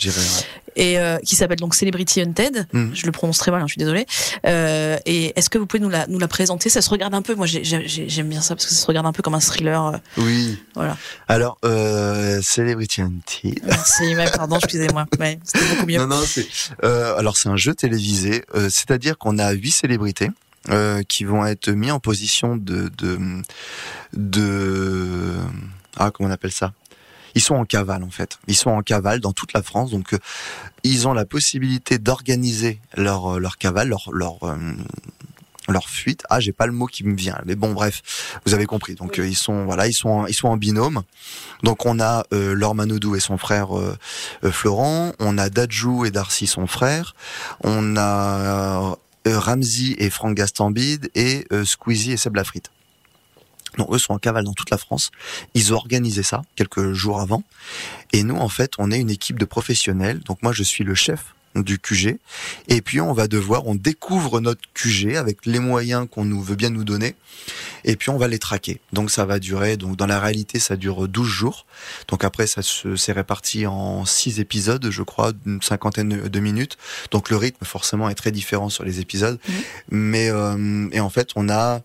[0.76, 2.68] Et euh, qui s'appelle donc Celebrity Hunted.
[2.74, 2.94] Mm.
[2.94, 4.06] Je le prononce très mal, hein, je suis désolée.
[4.46, 6.70] Euh, et est-ce que vous pouvez nous la, nous la présenter?
[6.70, 7.36] Ça se regarde un peu.
[7.36, 9.86] Moi, j'aime bien ça parce que ça se regarde un peu comme un thriller.
[9.86, 9.98] Euh.
[10.18, 10.58] Oui.
[10.74, 10.98] Voilà.
[11.28, 13.62] Alors, euh, Celebrity Hunted.
[13.66, 15.06] Merci, pardon, excusez-moi.
[15.20, 15.98] Ouais, C'était beaucoup mieux.
[15.98, 16.46] Non, non, c'est.
[16.84, 18.44] Euh, alors, c'est un jeu télévisé.
[18.54, 20.30] C'est-à-dire qu'on a huit célébrités.
[20.72, 23.20] Euh, qui vont être mis en position de, de,
[24.14, 25.36] de
[25.96, 26.74] ah comment on appelle ça?
[27.36, 28.39] Ils sont en cavale en fait.
[28.48, 30.19] Ils sont en cavale dans toute la France, donc euh,
[30.84, 34.56] ils ont la possibilité d'organiser leur euh, leur cavale, leur leur euh,
[35.67, 36.24] leur fuite.
[36.30, 38.02] Ah, j'ai pas le mot qui me vient, mais bon, bref,
[38.45, 38.95] vous avez compris.
[38.95, 41.04] Donc ils sont voilà, ils sont en, ils sont en binôme.
[41.63, 43.69] Donc on a euh, Laure Manodou et son frère
[44.43, 47.15] Florent, on a Dadjou et Darcy son frère,
[47.63, 48.95] on a
[49.26, 52.69] Ramsey et Franck Gastambide et Squeezie et Seb Lafrite.
[53.78, 55.12] Donc eux sont en cavale dans toute la France.
[55.54, 57.44] Ils ont organisé ça quelques jours avant.
[58.14, 60.20] Et nous, en fait, on est une équipe de professionnels.
[60.20, 62.18] Donc moi, je suis le chef du QG.
[62.68, 66.56] Et puis on va devoir, on découvre notre QG avec les moyens qu'on nous veut
[66.56, 67.16] bien nous donner.
[67.84, 68.82] Et puis on va les traquer.
[68.94, 71.66] Donc ça va durer, donc dans la réalité ça dure 12 jours.
[72.08, 76.78] Donc après ça s'est réparti en 6 épisodes, je crois, d'une cinquantaine de minutes.
[77.12, 79.40] Donc le rythme forcément est très différent sur les épisodes.
[79.48, 79.54] Mmh.
[79.90, 81.82] Mais euh, et en fait on a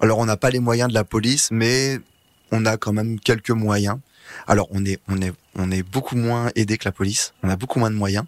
[0.00, 1.98] alors on n'a pas les moyens de la police, mais
[2.50, 3.98] on a quand même quelques moyens.
[4.46, 7.32] Alors on est on est on est beaucoup moins aidé que la police.
[7.42, 8.24] On a beaucoup moins de moyens.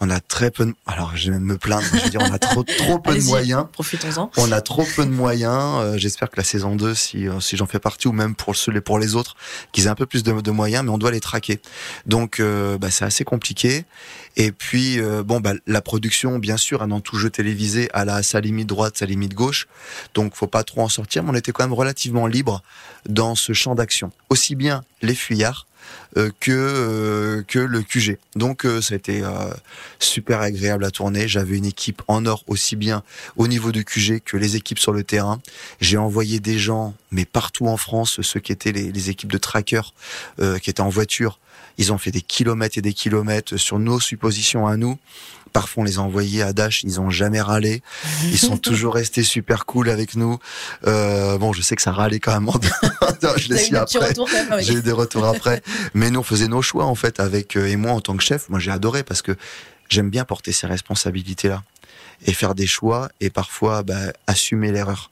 [0.00, 0.74] On a très peu de...
[0.86, 3.66] Alors, je vais me plaindre, je veux dire, on a trop, trop peu de moyens.
[3.72, 4.30] Profitons-en.
[4.36, 5.80] On a trop peu de moyens.
[5.80, 8.54] Euh, j'espère que la saison 2, si, euh, si j'en fais partie, ou même pour
[8.54, 9.36] ceux et pour les autres,
[9.72, 11.60] qu'ils aient un peu plus de, de, moyens, mais on doit les traquer.
[12.06, 13.84] Donc, euh, bah, c'est assez compliqué.
[14.36, 18.40] Et puis, bon, bah, la production, bien sûr, dans tout jeu télévisé, elle a sa
[18.40, 19.66] limite droite, sa limite gauche.
[20.14, 22.62] Donc, faut pas trop en sortir, mais on était quand même relativement libre
[23.08, 24.12] dans ce champ d'action.
[24.30, 25.67] Aussi bien les fuyards euh,
[26.40, 28.18] que euh, que le QG.
[28.34, 29.22] Donc euh, ça a été
[29.98, 31.28] super agréable à tourner.
[31.28, 33.02] J'avais une équipe en or aussi bien
[33.36, 35.40] au niveau du QG que les équipes sur le terrain.
[35.80, 39.38] J'ai envoyé des gens, mais partout en France, ceux qui étaient les, les équipes de
[39.38, 39.94] trackers,
[40.38, 41.38] qui étaient en voiture.
[41.78, 44.98] Ils ont fait des kilomètres et des kilomètres sur nos suppositions à nous.
[45.52, 47.82] Parfois, on les a envoyés à Dash, ils ont jamais râlé.
[48.24, 50.38] Ils sont toujours restés super cool avec nous.
[50.86, 52.50] Euh, bon, je sais que ça râlait quand même.
[53.36, 54.12] je l'ai su après.
[54.60, 55.62] J'ai eu des retours après.
[55.94, 58.22] Mais nous, on faisait nos choix en fait avec euh, et moi en tant que
[58.22, 58.48] chef.
[58.48, 59.36] Moi, j'ai adoré parce que
[59.88, 61.62] j'aime bien porter ces responsabilités-là
[62.26, 65.10] et faire des choix et parfois bah, assumer l'erreur.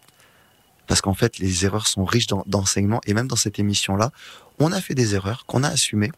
[0.87, 4.13] Parce qu'en fait, les erreurs sont riches d'enseignements et même dans cette émission-là,
[4.59, 6.13] on a fait des erreurs qu'on a assumées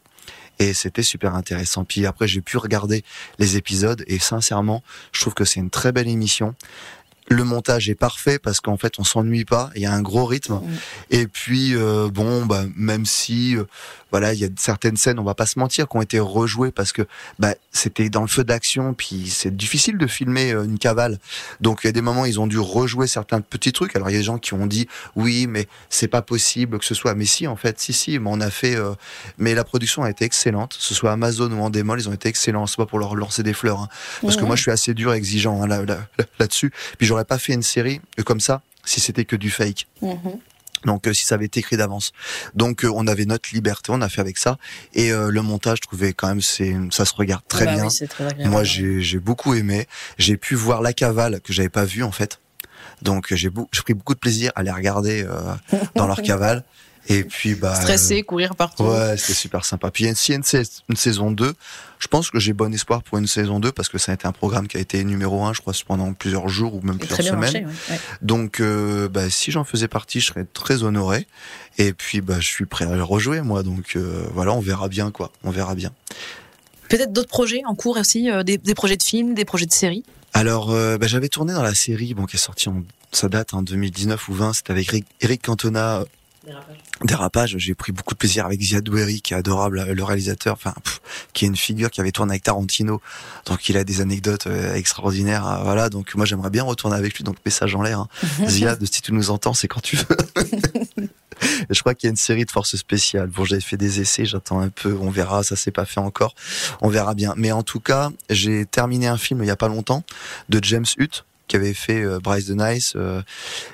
[0.59, 1.85] et c'était super intéressant.
[1.85, 3.05] Puis après, j'ai pu regarder
[3.39, 6.55] les épisodes et sincèrement, je trouve que c'est une très belle émission.
[7.31, 10.25] Le montage est parfait parce qu'en fait on s'ennuie pas, il y a un gros
[10.25, 10.61] rythme.
[11.11, 13.65] Et puis euh, bon, bah, même si euh,
[14.11, 16.71] voilà, il y a certaines scènes, on va pas se mentir, qui ont été rejouées
[16.71, 17.03] parce que
[17.39, 21.19] bah, c'était dans le feu d'action, puis c'est difficile de filmer euh, une cavale.
[21.61, 23.95] Donc il y a des moments, ils ont dû rejouer certains petits trucs.
[23.95, 26.85] Alors il y a des gens qui ont dit oui, mais c'est pas possible que
[26.85, 27.15] ce soit.
[27.15, 28.77] Mais si, en fait, si, si, mais on a fait.
[29.37, 32.29] Mais la production a été excellente, que ce soit Amazon ou Endemol, ils ont été
[32.29, 32.67] excellents.
[32.67, 33.89] C'est pas pour leur lancer des fleurs, hein.
[34.23, 35.99] parce que moi je suis assez dur, et exigeant hein, là, là,
[36.39, 36.73] là-dessus.
[36.97, 39.89] Puis j'aurais pas fait une série comme ça si c'était que du fake.
[40.03, 40.39] Mm-hmm.
[40.85, 42.13] Donc euh, si ça avait été écrit d'avance.
[42.55, 44.57] Donc euh, on avait notre liberté, on a fait avec ça.
[44.95, 48.49] Et euh, le montage, je trouvais quand même c'est ça se regarde très bah bien.
[48.49, 49.89] Moi j'ai j'ai beaucoup aimé.
[50.17, 52.39] J'ai pu voir la cavale que j'avais pas vue en fait.
[53.03, 55.27] Donc j'ai pris beaucoup de plaisir à les regarder
[55.97, 56.63] dans leur cavale.
[57.11, 58.85] Et puis bah stressé, courir partout.
[58.85, 59.91] Ouais, c'était super sympa.
[59.91, 61.55] Puis s'il y a une, une, saison 2,
[61.99, 64.27] je pense que j'ai bon espoir pour une saison 2 parce que ça a été
[64.27, 67.27] un programme qui a été numéro 1, je crois, pendant plusieurs jours ou même plusieurs
[67.27, 67.73] semaines.
[68.21, 71.27] Donc euh, bah, si j'en faisais partie, je serais très honoré.
[71.79, 73.63] Et puis bah je suis prêt à le rejouer moi.
[73.63, 75.33] Donc euh, voilà, on verra bien quoi.
[75.45, 75.93] On verra bien.
[76.91, 79.73] Peut-être d'autres projets en cours aussi, euh, des, des, projets de films, des projets de
[79.73, 80.05] séries?
[80.35, 83.63] Alors, bah, j'avais tourné dans la série, bon, qui est sortie en, ça date en
[83.63, 86.05] 2019 ou 20, c'était avec Eric, Eric Cantona,
[86.49, 86.79] Dérapage.
[87.57, 90.75] J'ai pris beaucoup de plaisir avec Ziad Doueri, qui est adorable, le réalisateur, enfin,
[91.33, 93.01] qui est une figure qui avait tourné avec Tarantino,
[93.47, 95.89] donc il a des anecdotes euh, extraordinaires, euh, voilà.
[95.89, 97.25] Donc moi j'aimerais bien retourner avec lui.
[97.25, 98.09] Donc message en l'air, hein.
[98.49, 101.09] Ziad, si tu nous entends, c'est quand tu veux.
[101.71, 103.29] je crois qu'il y a une série de forces spéciales.
[103.29, 106.35] Bon, j'avais fait des essais, j'attends un peu, on verra, ça s'est pas fait encore,
[106.81, 107.35] on verra bien.
[107.37, 110.05] Mais en tout cas, j'ai terminé un film il y a pas longtemps
[110.49, 113.23] de James Hutt qui avait fait euh, Bryce the Nice euh,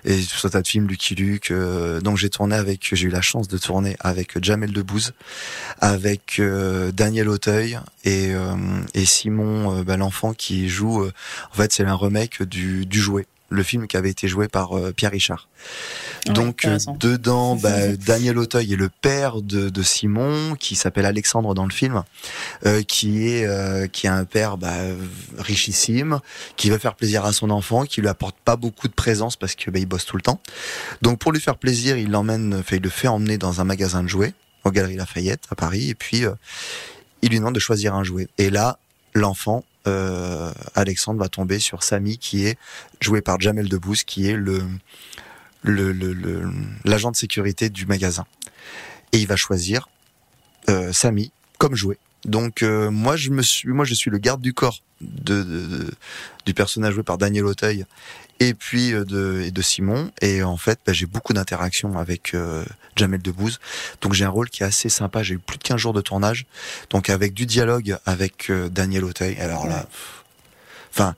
[0.04, 1.50] et tout un tas de films, Lucky Luke.
[1.50, 5.12] Euh, donc j'ai tourné avec, j'ai eu la chance de tourner avec Jamel Debbouze,
[5.80, 6.40] avec
[6.92, 8.32] Daniel Auteuil et,
[8.94, 11.04] et Simon, bah, l'enfant qui joue.
[11.04, 14.72] en fait, c'est un remake du, du jouet le film qui avait été joué par
[14.96, 15.48] Pierre Richard.
[16.26, 21.54] Donc euh, dedans, bah, Daniel Auteuil est le père de, de Simon, qui s'appelle Alexandre
[21.54, 22.02] dans le film,
[22.64, 24.74] euh, qui est euh, qui a un père bah,
[25.38, 26.20] richissime,
[26.56, 29.54] qui veut faire plaisir à son enfant, qui lui apporte pas beaucoup de présence parce
[29.54, 30.40] que bah, il bosse tout le temps.
[31.02, 34.08] Donc pour lui faire plaisir, il l'emmène, il le fait emmener dans un magasin de
[34.08, 34.32] jouets
[34.64, 36.24] aux Galeries Lafayette à Paris, et puis
[37.20, 38.28] il lui demande de choisir un jouet.
[38.38, 38.78] Et là,
[39.12, 39.62] l'enfant
[40.74, 42.58] Alexandre va tomber sur Samy qui est
[43.00, 44.62] joué par Jamel Debbouze qui est le
[45.64, 46.52] le,
[46.84, 48.26] l'agent de sécurité du magasin.
[49.12, 49.88] Et il va choisir
[50.68, 51.98] euh, Samy comme jouet.
[52.24, 55.90] Donc euh, moi je me suis moi je suis le garde du corps de,
[56.46, 57.84] du personnage joué par Daniel Auteuil
[58.40, 60.10] et puis euh, de, de Simon.
[60.20, 62.64] Et en fait bah, j'ai beaucoup d'interactions avec euh,
[62.96, 63.60] Jamel Debbouze.
[64.00, 65.22] Donc j'ai un rôle qui est assez sympa.
[65.22, 66.46] J'ai eu plus de 15 jours de tournage.
[66.90, 69.36] Donc avec du dialogue avec euh, Daniel Auteuil.
[69.38, 69.86] Alors là
[70.90, 71.14] enfin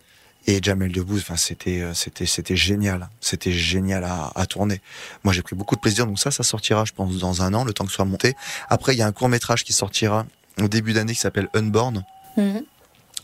[0.48, 4.80] et Jamel Debbouze, enfin c'était euh, c'était c'était génial, c'était génial à, à, tourner.
[5.24, 7.64] Moi j'ai pris beaucoup de plaisir, donc ça ça sortira, je pense, dans un an,
[7.64, 8.36] le temps que ce soit monté.
[8.68, 10.24] Après il y a un court métrage qui sortira
[10.60, 12.04] au début d'année qui s'appelle Unborn.
[12.36, 12.62] Mhm.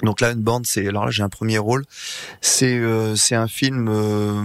[0.03, 1.85] Donc là, Unborn, c'est alors là j'ai un premier rôle.
[2.41, 4.43] C'est euh, c'est un film euh,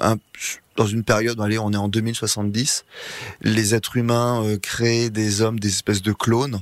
[0.00, 0.16] un,
[0.78, 2.84] dans une période, allez, on est en 2070.
[3.42, 6.60] Les êtres humains euh, créent des hommes, des espèces de clones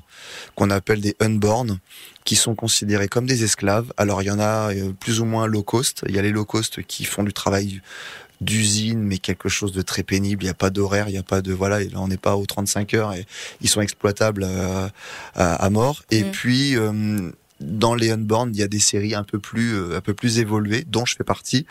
[0.55, 1.79] qu'on appelle des unborn
[2.25, 3.93] qui sont considérés comme des esclaves.
[3.99, 6.03] Alors il y en a euh, plus ou moins low cost.
[6.09, 7.83] Il y a les low cost qui font du travail
[8.41, 10.43] d'usine, mais quelque chose de très pénible.
[10.43, 11.79] Il n'y a pas d'horaire, il n'y a pas de voilà.
[11.95, 13.27] on n'est pas aux 35 heures et
[13.61, 14.89] ils sont exploitables euh,
[15.35, 16.03] à, mort.
[16.11, 16.31] Et mm.
[16.31, 20.15] puis euh, dans les Unborn, il y a des séries un peu plus un peu
[20.15, 21.67] plus évoluées, dont je fais partie,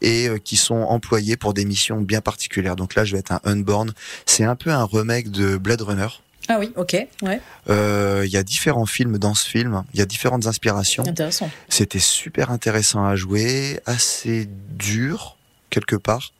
[0.00, 2.76] et qui sont employées pour des missions bien particulières.
[2.76, 3.92] Donc là, je vais être un Unborn.
[4.26, 6.08] C'est un peu un remake de Blade Runner.
[6.48, 7.40] Ah oui, ok, ouais.
[7.70, 11.06] Euh, il y a différents films dans ce film, il y a différentes inspirations.
[11.06, 11.50] Intéressant.
[11.68, 15.36] C'était super intéressant à jouer, assez dur
[15.72, 16.32] quelque part.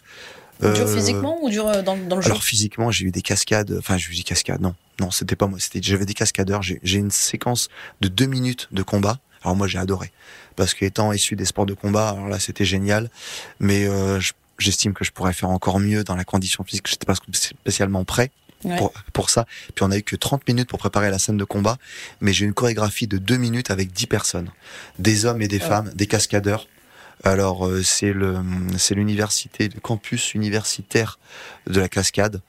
[0.60, 3.22] Dur Euh, physiquement ou dur euh, dans, dans le jeu Alors physiquement, j'ai eu des
[3.22, 3.74] cascades.
[3.78, 4.60] Enfin, j'ai eu des cascades.
[4.60, 5.58] Non, non, c'était pas moi.
[5.58, 6.62] C'était j'avais des cascadeurs.
[6.62, 7.68] J'ai une séquence
[8.00, 9.18] de deux minutes de combat.
[9.42, 10.12] Alors moi, j'ai adoré
[10.54, 13.10] parce qu'étant issu des sports de combat, alors là, c'était génial.
[13.58, 16.86] Mais euh, je- j'estime que je pourrais faire encore mieux dans la condition physique.
[16.88, 18.30] J'étais pas spécialement prêt
[18.64, 18.76] Ouais.
[18.76, 19.44] pour, pour ça.
[19.74, 21.78] Puis on a eu que 30 minutes pour préparer la scène de combat.
[22.20, 24.50] Mais j'ai une chorégraphie de deux minutes avec 10 personnes,
[25.00, 25.66] des hommes et des Ouais.
[25.66, 26.68] femmes, des cascadeurs.
[27.24, 28.36] Alors euh, c'est le
[28.78, 31.18] c'est l'université, le campus universitaire
[31.66, 32.40] de la cascade.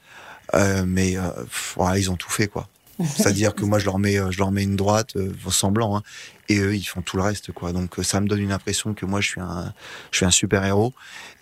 [0.53, 2.67] Euh, mais euh, pff, voilà, ils ont tout fait quoi.
[2.99, 6.03] C'est-à-dire que moi je leur mets euh, je leur mets une droite euh, semblant hein,
[6.47, 7.71] et eux ils font tout le reste quoi.
[7.71, 9.73] Donc euh, ça me donne une impression que moi je suis un
[10.12, 10.93] je suis un super héros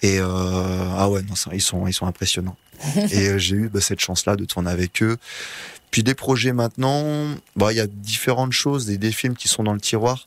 [0.01, 2.57] et euh, ah ouais non ça, ils sont ils sont impressionnants.
[3.11, 5.17] et j'ai eu bah, cette chance là de tourner avec eux.
[5.91, 9.63] Puis des projets maintenant, bah il y a différentes choses, des, des films qui sont
[9.63, 10.25] dans le tiroir.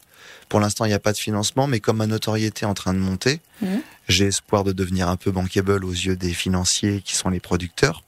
[0.54, 2.94] Pour l'instant, il n'y a pas de financement, mais comme ma notoriété est en train
[2.94, 3.82] de monter, Mhm.
[4.06, 8.04] j'ai espoir de devenir un peu bankable aux yeux des financiers qui sont les producteurs,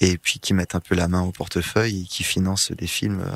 [0.00, 3.20] et puis qui mettent un peu la main au portefeuille et qui financent des films
[3.20, 3.30] euh,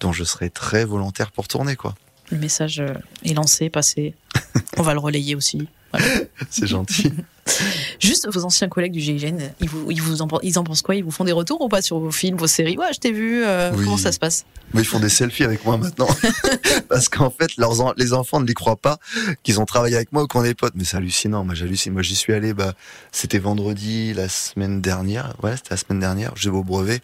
[0.00, 1.94] dont je serais très volontaire pour tourner, quoi.
[2.30, 4.14] Le message euh, est lancé, passé.
[4.78, 5.68] On va le relayer aussi.
[5.92, 6.06] Voilà.
[6.50, 7.12] C'est gentil.
[8.00, 10.96] Juste vos anciens collègues du GIGN, ils, vous, ils, vous en, ils en pensent quoi?
[10.96, 12.76] Ils vous font des retours ou pas sur vos films, vos séries?
[12.76, 13.44] Ouais, je t'ai vu.
[13.44, 13.84] euh, Oui.
[13.84, 14.44] Comment ça se passe?
[14.74, 16.08] Mais ils font des selfies avec moi maintenant.
[16.88, 18.98] Parce qu'en fait, leurs en- les enfants ne les croient pas
[19.44, 20.74] qu'ils ont travaillé avec moi ou qu'on est potes.
[20.74, 21.44] Mais c'est hallucinant.
[21.44, 21.92] Moi, j'hallucine.
[21.92, 22.74] Moi, j'y suis allé, bah,
[23.12, 25.34] c'était vendredi, la semaine dernière.
[25.42, 26.32] Ouais, c'était la semaine dernière.
[26.34, 27.00] Je vais au brevet.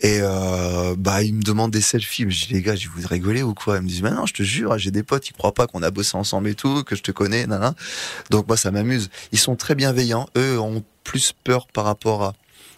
[0.00, 2.26] Et, euh, bah, ils me demandent des selfies.
[2.28, 3.76] Je dis, les gars, je vous rigoler ou quoi?
[3.76, 5.82] Ils me disent, bah non, je te jure, j'ai des potes, ils croient pas qu'on
[5.82, 7.74] a bossé ensemble et tout, que je te connais, nana.
[8.30, 9.10] Donc, moi, ça m'amuse.
[9.32, 10.28] Ils sont très bienveillants.
[10.36, 12.34] Eux ont plus peur par rapport à,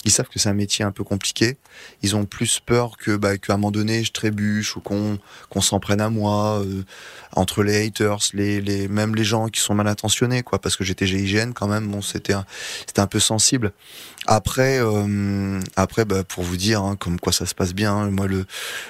[0.06, 1.56] ils savent que c'est un métier un peu compliqué.
[2.02, 5.18] Ils ont plus peur que bah, qu'à un moment donné je trébuche ou qu'on
[5.50, 6.84] qu'on s'en prenne à moi euh,
[7.32, 10.84] entre les haters, les, les même les gens qui sont mal intentionnés quoi parce que
[10.84, 12.34] j'étais GIGN quand même bon c'était
[12.86, 13.72] c'était un peu sensible.
[14.26, 18.10] Après euh, après bah, pour vous dire hein, comme quoi ça se passe bien, hein,
[18.10, 18.44] moi le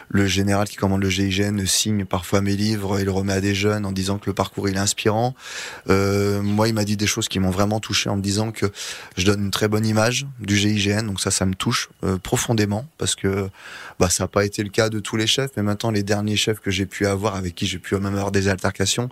[0.08, 3.54] le général qui commande le GIGN signe parfois mes livres et le remet à des
[3.54, 5.34] jeunes en disant que le parcours il est inspirant.
[5.90, 8.66] Euh, moi il m'a dit des choses qui m'ont vraiment touché en me disant que
[9.16, 12.86] je donne une très bonne image du GIGN, donc ça, ça me touche euh, profondément
[12.98, 13.48] parce que
[13.98, 16.36] bah, ça n'a pas été le cas de tous les chefs, mais maintenant les derniers
[16.36, 19.08] chefs que j'ai pu avoir, avec qui j'ai pu même avoir des altercations,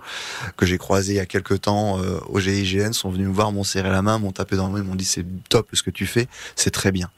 [0.56, 3.52] que j'ai croisés il y a quelques temps euh, au GIGN, sont venus me voir,
[3.52, 5.90] m'ont serré la main, m'ont tapé dans le main, m'ont dit c'est top ce que
[5.90, 6.13] tu fais,
[6.56, 7.10] c'est très bien.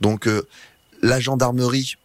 [0.00, 0.46] Donc euh,
[1.02, 1.96] la gendarmerie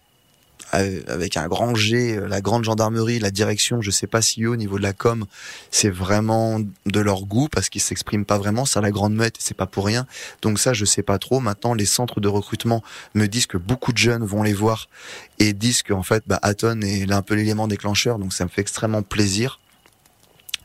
[0.74, 4.46] euh, avec un grand G, euh, la grande gendarmerie, la direction, je sais pas si
[4.48, 5.26] au niveau de la com,
[5.70, 8.66] c'est vraiment de leur goût parce qu'ils s'expriment pas vraiment.
[8.66, 10.08] Ça, la grande muette, c'est pas pour rien.
[10.42, 11.40] Donc ça, je sais pas trop.
[11.40, 14.90] Maintenant, les centres de recrutement me disent que beaucoup de jeunes vont les voir
[15.38, 18.18] et disent qu'en fait, bah, Aton est un peu l'élément déclencheur.
[18.18, 19.60] Donc ça me fait extrêmement plaisir.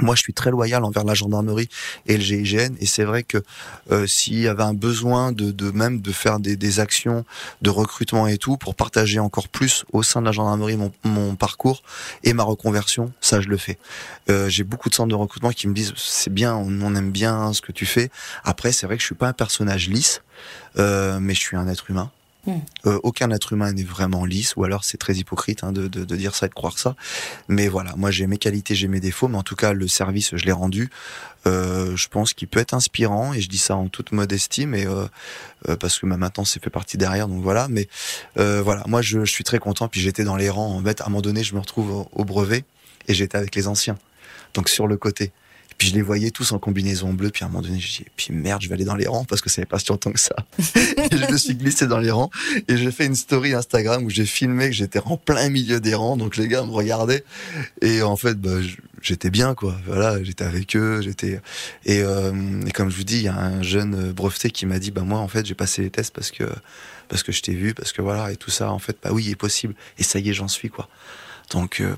[0.00, 1.68] Moi, je suis très loyal envers la gendarmerie
[2.06, 3.38] et le GIGN, et c'est vrai que
[3.90, 7.24] euh, s'il y avait un besoin de, de même de faire des, des actions
[7.62, 11.34] de recrutement et tout pour partager encore plus au sein de la gendarmerie mon, mon
[11.36, 11.82] parcours
[12.24, 13.78] et ma reconversion, ça je le fais.
[14.30, 17.52] Euh, J'ai beaucoup de centres de recrutement qui me disent c'est bien, on, aime bien
[17.52, 18.10] ce que tu fais.
[18.44, 20.22] Après, c'est vrai que je suis pas un personnage lisse,
[20.78, 22.10] euh, mais je suis un être humain.
[22.48, 22.60] Mm.
[22.86, 26.04] Euh, aucun être humain n'est vraiment lisse, ou alors c'est très hypocrite hein, de, de,
[26.04, 26.96] de dire ça et de croire ça.
[27.48, 30.34] Mais voilà, moi j'ai mes qualités, j'ai mes défauts, mais en tout cas le service
[30.34, 30.90] je l'ai rendu.
[31.46, 34.86] Euh, je pense qu'il peut être inspirant et je dis ça en toute modestie, mais
[34.86, 35.06] euh,
[35.68, 37.68] euh, parce que ma maintenant c'est fait partie derrière, donc voilà.
[37.68, 37.88] Mais
[38.38, 39.88] euh, voilà, moi je, je suis très content.
[39.88, 40.74] Puis j'étais dans les rangs.
[40.74, 42.64] En fait, à un moment donné, je me retrouve au brevet
[43.06, 43.98] et j'étais avec les anciens,
[44.54, 45.32] donc sur le côté.
[45.78, 47.30] Puis je les voyais tous en combinaison bleue.
[47.30, 49.24] Puis à un moment donné, je dis, puis merde, je vais aller dans les rangs
[49.24, 50.34] parce que ça n'est pas si longtemps que ça.
[50.58, 52.30] et je me suis glissé dans les rangs
[52.66, 55.94] et j'ai fait une story Instagram où j'ai filmé que j'étais en plein milieu des
[55.94, 56.16] rangs.
[56.16, 57.22] Donc les gars me regardaient
[57.80, 58.58] et en fait, bah,
[59.02, 59.76] j'étais bien quoi.
[59.86, 61.40] Voilà, j'étais avec eux, j'étais
[61.84, 64.80] et, euh, et comme je vous dis, il y a un jeune breveté qui m'a
[64.80, 66.42] dit, bah moi en fait, j'ai passé les tests parce que
[67.08, 68.72] parce que je t'ai vu, parce que voilà et tout ça.
[68.72, 69.74] En fait, bah oui, il est possible.
[69.98, 70.88] Et ça y est, j'en suis quoi.
[71.52, 71.94] Donc euh,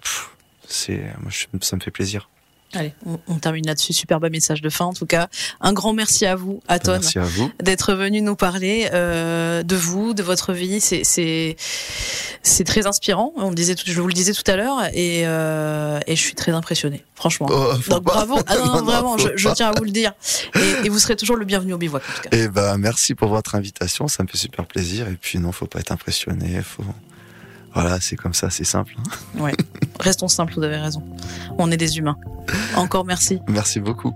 [0.69, 2.29] c'est, moi, je- ça me fait plaisir.
[2.73, 3.93] Allez, on, on termine là-dessus.
[3.93, 5.29] Superbe message de fin, en tout cas.
[5.61, 6.93] Un grand merci à vous, Aton.
[7.17, 7.51] À vous.
[7.63, 10.81] d'être venu nous parler euh, de vous, de votre vie.
[10.81, 11.57] C'est c'est
[12.43, 13.33] c'est très inspirant.
[13.37, 16.21] On le disait, tout- je vous le disais tout à l'heure, et euh, et je
[16.21, 17.49] suis très impressionnée, franchement.
[17.51, 18.13] Oh, Donc pas.
[18.13, 18.39] bravo.
[18.47, 20.13] Ah non, non, Non, non, vraiment, je, tiens à vous le dire.
[20.55, 22.37] Et, et vous serez toujours le bienvenu au bivouac, en tout cas.
[22.37, 25.09] Et bah merci pour votre invitation, ça me fait super plaisir.
[25.09, 26.85] Et puis non, faut pas être impressionné, faut
[27.73, 28.95] voilà, c'est comme ça, c'est simple.
[28.99, 29.41] hein.
[29.41, 29.53] Ouais.
[30.01, 31.05] Restons simples, vous avez raison.
[31.57, 32.17] On est des humains.
[32.77, 33.41] Encore merci.
[33.49, 34.15] Merci beaucoup.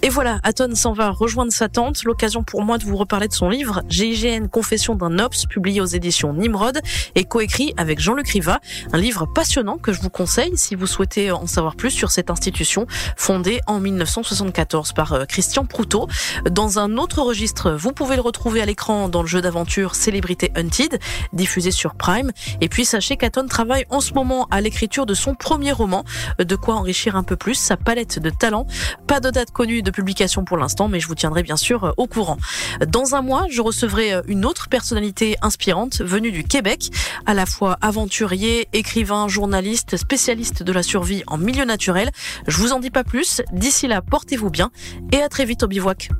[0.00, 2.04] Et voilà, Aton s'en va rejoindre sa tante.
[2.04, 5.86] L'occasion pour moi de vous reparler de son livre GIGN Confession d'un Ops, publié aux
[5.86, 6.80] éditions Nimrod
[7.16, 8.60] et coécrit avec Jean-Luc Riva.
[8.92, 12.30] Un livre passionnant que je vous conseille si vous souhaitez en savoir plus sur cette
[12.30, 12.86] institution
[13.16, 16.06] fondée en 1974 par euh, Christian Proutot.
[16.48, 20.52] Dans un autre registre, vous pouvez le retrouver à l'écran dans le jeu d'aventure Célébrité
[20.54, 21.00] Hunted,
[21.32, 22.30] diffusé sur Prime.
[22.60, 26.04] Et puis sachez qu'Aton travaille en ce moment à l'écriture de son premier roman,
[26.38, 28.66] de quoi enrichir un peu plus sa palette de talents.
[29.08, 31.92] Pas de date connue de publication pour l'instant, mais je vous tiendrai bien sûr euh,
[31.96, 32.38] au courant.
[32.86, 36.90] Dans un mois, je recevrai euh, une autre personnalité inspirante venue du Québec,
[37.26, 42.10] à la fois aventurier, écrivain, journaliste, spécialiste de la survie en milieu naturel.
[42.46, 43.42] Je vous en dis pas plus.
[43.52, 44.70] D'ici là, portez-vous bien
[45.12, 46.10] et à très vite au bivouac.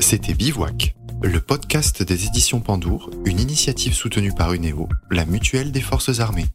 [0.00, 5.80] C'était Bivouac, le podcast des éditions Pandour, une initiative soutenue par UNEO, la mutuelle des
[5.80, 6.46] forces armées.